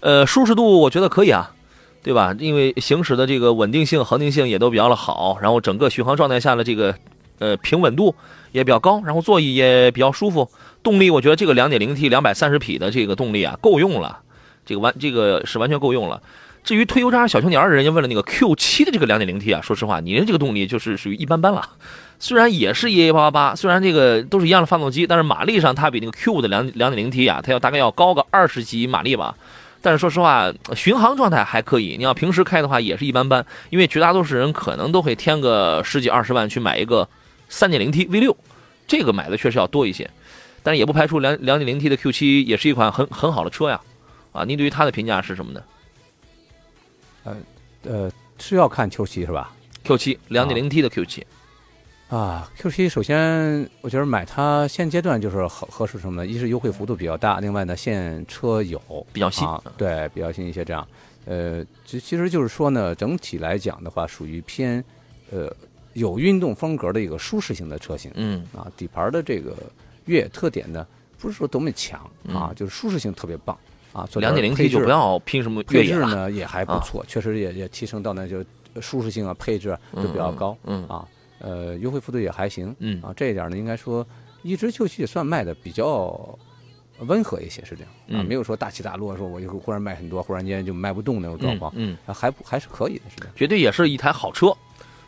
[0.00, 1.54] 呃，舒适度我觉得可以啊，
[2.02, 2.34] 对吧？
[2.38, 6.94] 因为行驶的这个稳定性、恒定性也都比较的好，然后整个续航状态下的这个
[7.38, 8.14] 呃平稳度
[8.50, 10.50] 也比较高，然后座椅也比较舒服。
[10.82, 14.18] 动力我觉得这个 2.0T 230匹的这个动力啊够用了，
[14.66, 16.20] 这个完这个是完全够用了。
[16.64, 21.68] 至于推油渣小青年人家问了那个 Q7 的这个 2.0T 啊，说实话，你的这个动力就是属于一般般了。
[22.22, 29.36] 虽然也是 EA888，虽然这个都是一样的发动机，但是马力上它比那个 Q5 的两两点零 T 啊，它要大概要高个二十几马力吧。
[29.80, 31.96] 但是说实话，巡航状态还可以。
[31.98, 33.44] 你要平时开的话，也是一般般。
[33.70, 37.08] 因为绝大多数人可能都会添个十几二十万去买一个
[37.48, 38.36] 三点零 T V 六
[38.86, 40.08] 这个买的确实要多一些。
[40.62, 43.80] 但是也不排除两两点零 T 的 Q7 也是一款很很好的车呀。
[44.30, 45.60] 啊，您对于它的评价是什么呢？
[47.24, 47.36] 呃
[47.82, 49.52] 呃，是要看 Q7 是吧
[49.84, 51.22] ？Q7 两点零 T 的 Q7。
[51.22, 51.41] 啊
[52.58, 56.26] ，Q 七首先我觉得买它现阶段就是合合适什么呢？
[56.30, 58.78] 一是优惠幅度比较大，另外呢现车有
[59.14, 59.48] 比较新，
[59.78, 60.86] 对，比较新一些这样。
[61.24, 64.84] 呃，其其实就是说呢，整体来讲的话，属于偏
[65.30, 65.50] 呃
[65.94, 68.10] 有运动风格的一个舒适型的车型。
[68.14, 69.56] 嗯，啊，底盘的这个
[70.04, 70.86] 越野特点呢，
[71.18, 71.98] 不是说多么强
[72.28, 73.56] 啊，就是舒适性特别棒
[73.94, 74.06] 啊。
[74.16, 78.44] 两点零 T 就不要拼什么配置呢，也还不错，确实也也提升到那就
[78.82, 80.54] 舒适性啊，配置都比较高。
[80.64, 81.08] 嗯啊。
[81.42, 84.06] 呃，优惠幅度也还行，嗯啊，这一点呢，应该说
[84.42, 86.38] 一直 Q7 也算卖的比较
[87.00, 94.56] 温和一些，是这样啊，没有说大起大落，说我就忽然卖很多，忽然间就卖不动那种状况，嗯，还不还是可以的，是这样，绝对也是一台好车，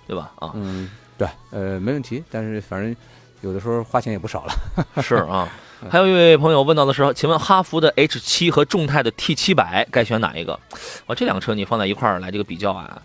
[0.08, 0.32] 对吧？
[0.40, 2.96] 啊，嗯，对，呃，没问题，但是反正
[3.42, 4.52] 有的时候花钱也不少了，
[5.00, 5.48] 是啊。
[5.88, 10.58] 还有一位朋友问到的是，请问哈弗的 H 七和众泰的 T700 该选哪一个？
[11.06, 13.00] 哇，这两个车你放在一块儿来这个比较啊，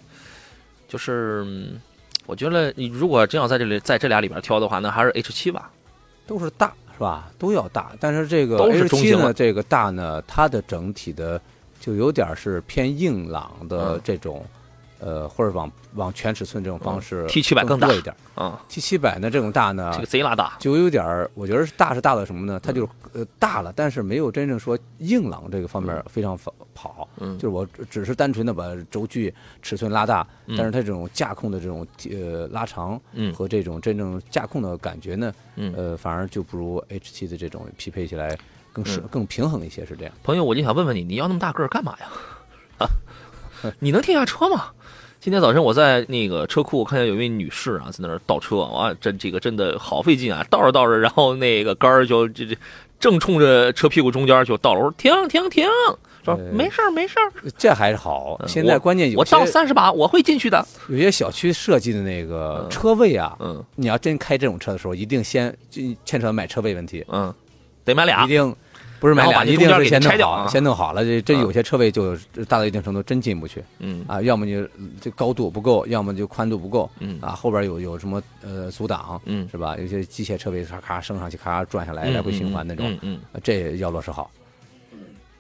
[0.88, 1.78] 就是。
[2.30, 5.72] 我觉得你如果真要在这里在这俩里边挑的话，那还是 H 七吧，
[6.28, 7.28] 都是大是吧？
[7.40, 11.42] 都要大，但是这个 H 七呢，这个大呢，它的整体的
[11.80, 14.46] 就有点是偏硬朗的这种，
[15.00, 17.92] 呃，或者往往全尺寸这种方式，T 七百更大。
[17.94, 22.60] 一点啊，T 七百呢这种大呢，这个贼拉大，就有点儿我觉得是大是大的什么呢？
[22.62, 26.38] 它就是呃大了，但是没有真正说硬朗这个方面非常
[26.76, 30.26] 跑，嗯，就是我只是单纯的把轴距尺寸拉大，
[30.58, 38.38] 但是它这种驾控的这种呃拉长，嗯，和这种真正驾控的感觉呢，嗯，呃，反而就不如 H 七的这种匹配起来
[38.72, 40.14] 更是更平衡一些，是这样。
[40.24, 42.08] 朋友，我就想问问你，你要那么大个儿干嘛呀？
[42.80, 42.88] 啊，
[43.80, 44.72] 你能停下车吗？
[45.22, 52.56] 今天早晨我在那个车库看见有一位女士啊，在那儿倒车，哇，这这个真的好费劲啊，倒着倒着，然后那个杆儿就这这
[53.02, 55.68] 正冲着车屁股中间就倒了，我说停停停。
[56.24, 58.40] 说没事儿，没事儿，这还是好。
[58.48, 60.66] 现在关键有我倒三十把我会进去的。
[60.88, 65.54] 有些小区设计的那个车位啊，嗯，你要真开这种车的时候，一定先
[66.06, 67.34] 牵扯买车位问题，嗯，
[67.84, 68.56] 得买俩，一定
[69.00, 71.04] 不是买俩，一定是先弄好，先弄好了。
[71.04, 72.16] 这这有些车位就
[72.48, 74.68] 大到一定程度真进不去，嗯啊，要么就
[75.00, 79.76] 这高度不够，要么就宽度不够，嗯啊，后边有有什么呃阻挡，嗯，是吧？
[79.78, 84.30] 有些机械车位咔咔升上去，咔咔转下来，来回循环那种，嗯，这要落实好。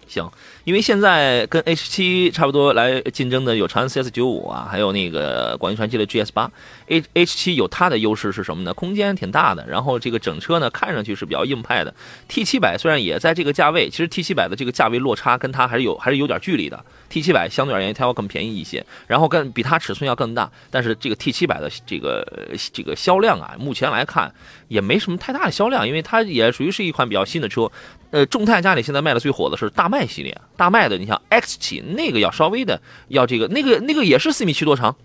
[0.09, 0.29] 行，
[0.63, 6.51] 因为现在跟 H 七差不多来竞争的有长安 CS 九五啊，还有那个广汽传祺的 GS 八。
[6.87, 8.73] H H 七有它的优势是什么呢？
[8.73, 11.93] 空间挺大的，然后这个整车呢看上去是比较硬派的。
[12.27, 16.83] T 七百虽然也在这个价位，其实 T 七百的这个价位落差跟它还是有还是有点距离的。
[17.07, 22.25] T 七百相对而言它要更便宜一些，然后更比它尺寸要更大，但是这个 T 七百的这个
[22.73, 24.33] 这个销量啊，目前来看
[24.67, 27.71] 也没什么太大的销量，因为它也属于是一款比较新的车。
[28.11, 34.95] 呃，众泰家里现在卖的最火的是大迈系列，大迈的，你像 X 七那个要稍微的要这个那个那个也是四米七多长，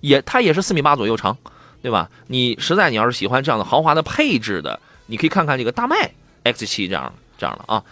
[0.00, 1.36] 也它也是四米八左右长，
[1.82, 2.08] 对吧？
[2.28, 6.10] 你实在你要是喜欢这样的豪华的配置的，你可以看看这个大迈
[6.44, 7.82] X 七这样这样的啊。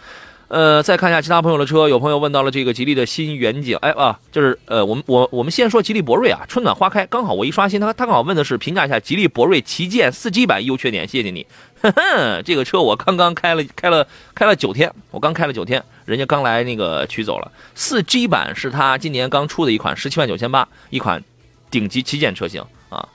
[0.47, 11.47] 呃，再看一下其他朋友的车，有朋友问到了这个吉利的新远景，哎啊，就是呃，我们我我们先说吉利博瑞啊，春暖花开，刚好我一刷新，他他刚好问的是评价一下吉利博瑞旗舰四 G 版优缺点，谢谢你，
[11.81, 21.23] 呵呵，这个车我刚刚开了开了开了九天，我刚开了九天，人家刚来那个取走了，四 G 版是他今年刚出的一款十七万九千八，一款
[21.69, 23.07] 顶级旗舰车型啊，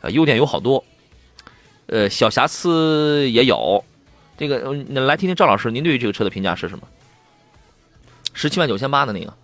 [0.00, 0.82] 呃，优点有好多，
[1.86, 3.84] 呃，小瑕疵也有。
[4.38, 4.72] 这个，
[5.04, 6.86] 来听听赵老师，您对于这个车的评价是什么？
[8.32, 9.34] 十七万九千八的那个，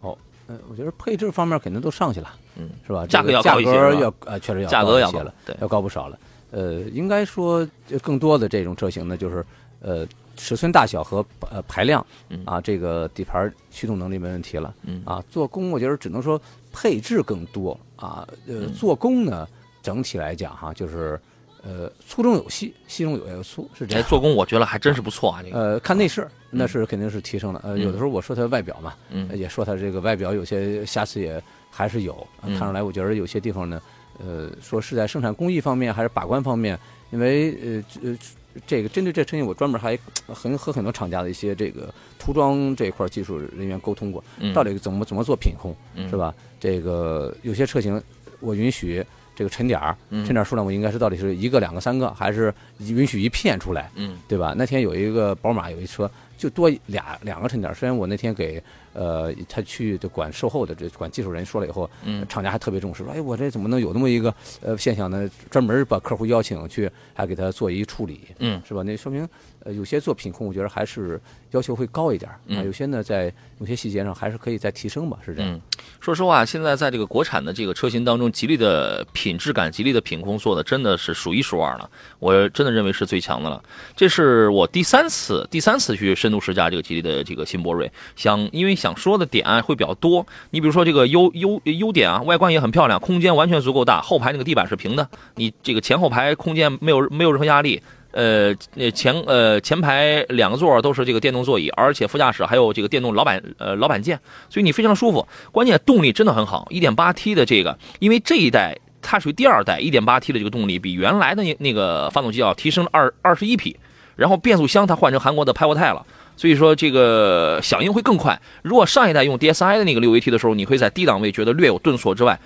[0.00, 3.06] 哦，呃，我觉得配置方面肯定都上去了，嗯，是吧？
[3.06, 6.18] 价格要高一些，要呃，确实要价格要高了，对，要高不少了。
[6.50, 7.66] 呃，应该说
[8.02, 9.44] 更多的这种车型呢，就是
[9.80, 12.04] 呃，尺寸大小和呃排量，
[12.44, 16.40] 啊，这个底盘驱动能力没问题了，嗯，啊，做工我觉得只能说
[16.72, 19.48] 配置更多啊，呃，做工呢
[19.82, 21.20] 整体来讲哈，就是。
[21.60, 24.08] 呃，粗中有细，细中有有粗，是这样。
[24.08, 25.42] 做工我觉得还真是不错啊。
[25.42, 27.60] 这个呃，看内饰那是肯定是提升了。
[27.64, 32.24] 呃，有的时候我说它外表嘛，嗯，也说它这个外表有些瑕疵也还是有。
[32.40, 33.82] 看出来，我觉得有些地方呢，
[34.18, 36.78] 呃，说是在生产工艺方面还是把关方面，
[37.10, 38.18] 因为呃呃，
[38.66, 45.74] 这个针对这车型，我专门还很和很多厂家的一些这个涂装这一块技术人员沟通过，到底怎么怎么做品控，
[46.08, 46.34] 是吧？
[46.58, 48.02] 这个有些车型
[48.40, 49.04] 我允许
[49.36, 53.90] 这个沉点儿，沉点儿数量我应该是到底是一个、两个、三个，还是允许一片出来，
[54.26, 54.54] 对吧？
[54.56, 58.62] 那天有一个宝马有一车就多俩两个沉点儿，虽然我那天给。
[58.92, 65.28] 呃，他去就管售后的这管技术人说了以后，嗯，厂家还特别重视，说，哎，我这怎么能有那么一个呃现象呢？
[65.50, 68.82] 专门把客户邀请去，还给他做一处理，嗯，是吧？
[68.82, 69.28] 那说明
[69.64, 71.20] 呃有些做品控，我觉得还是
[71.50, 72.62] 要求会高一点啊。
[72.64, 75.60] 有些呢，在有些细节上还是可以再提升吧，是这样。
[76.00, 83.62] 说实话，现在在这个国产的这个车型当中，吉利的品质感、吉利的品控做的真的是数一数二了，我真的认为是最强的了。
[83.96, 88.94] 这是我第三次第三次去深度试驾这个吉利的这个新博瑞，想因为想。
[88.98, 104.18] 说的点会比较多，你比如说这个优优优点啊，外观也很漂亮，空间完全足够大，后排那个地板是平的，你这个前后排空间没有没有任何压力，呃，那前呃前排两个座都是这个电动座椅，而且副驾驶还有这个电动老板呃老板键，
[104.50, 105.24] 所以你非常舒服。
[105.52, 113.76] 关键动力真的很好，1.8T 的这个，因为这一代它属于第二代，1.8T 的这个动力比原来的那那个发动机要提升了二二十一匹，
[114.16, 116.04] 然后变速箱它换成韩国的派沃泰了。
[116.38, 118.40] 所以说这个响应会更快。
[118.62, 122.40] 如果上一代用 DSI 的那个六 AT 的时候，你会在低档位觉得略有顿挫之外，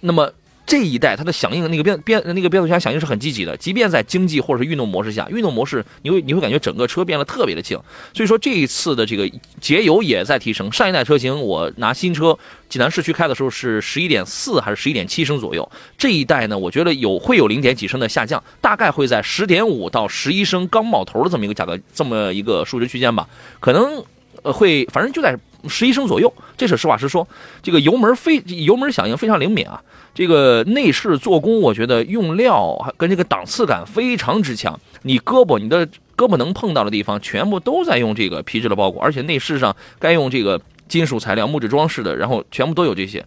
[0.00, 0.30] 那么。
[0.66, 7.76] 这一代它的响应那个变变那个变速箱响应是很积极的，即便在经济或者是运动模式下，运动模式你会你会感觉整个车变得特别的轻。
[8.14, 9.28] 所以说这一次的这个
[9.60, 10.70] 节油也在提升。
[10.70, 12.38] 上一代车型我拿新车
[12.68, 24.04] 济南市区开的时候是十一点四还是十一点七升左右，这一代呢我觉得有会有零点几升的下降，大概会在十点五到十一升刚冒头的这么一个价格这么一个数值区间吧，可能
[24.42, 25.36] 呃会反正就在
[25.68, 26.32] 十一升左右。
[26.56, 27.26] 这是实话实说，
[27.62, 29.82] 这个油门非油门响应非常灵敏啊。
[30.14, 34.78] 这个内饰做工，我觉得用料跟这个档次感非常之强。
[35.02, 35.86] 你胳膊，你的
[36.16, 43.24] 胳膊能碰到的地方，全部都在用这个皮质的包裹，而且内饰上该用这个金属材料、木质装饰的，然后全部都有这些。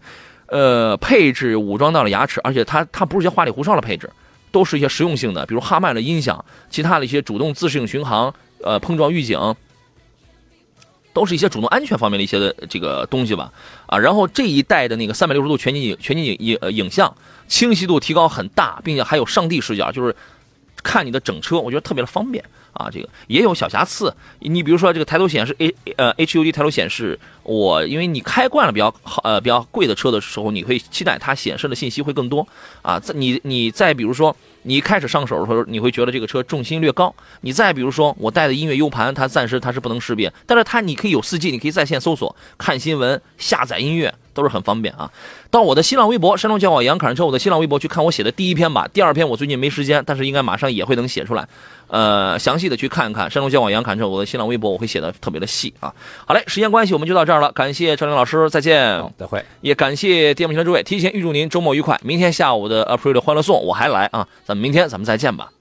[0.48, 4.10] 呃，配置武装到了牙齿，而且它它不是些花里胡哨的配置，
[4.52, 8.32] 都是一些实用性的，比如哈曼的音响，其他的一些主动自适应巡航，
[8.62, 9.40] 呃，碰撞预警。
[11.14, 13.52] 都是一些主动安全方面的一些的这个东西吧，
[13.86, 17.16] 啊，然后这一代的那个三百六十度全景影全景影影影像
[17.48, 20.16] 清晰度提高很大，并且还有上帝视角，就是
[20.84, 22.90] 看你的整车，我觉得特别的方便啊。
[22.92, 32.48] 这个也有小瑕疵，你比如说这个抬头显示 A 呃 HUD 抬头显示，我因为你开惯了比较好呃比较贵的车的时候，你会期待它显示的信息会更多
[32.82, 33.02] 啊。
[33.16, 34.36] 你你再比如说。
[34.66, 37.14] 你一开始上手的时候，你会觉得这个车重心略高。
[37.42, 45.10] 你再比如说，我带的音乐 U 盘，它暂时它是不能识别，但是它你可以有四 G，你可以在线搜索、看新闻、下载音乐，都是很方便啊。
[45.50, 48.88] 到我的新浪微博“山东交广杨侃车”，我的新浪微博去看我写的第一篇吧。
[48.94, 51.48] 第二篇我最近没时间，但是应该马上也会能写出来。
[51.88, 55.94] 呃，详细的去看一看山东交广杨侃车，我的新浪微博我会写的特别的细啊。
[56.26, 59.44] 好嘞，时间关系我们就到这儿了，感谢张林老师，再见，再会。
[59.62, 62.00] 也感谢电幕前的诸位，提前预祝您周末愉快。
[62.04, 65.52] 明天下午的 April 欢乐颂我还来啊，咱们明天咱们再见吧。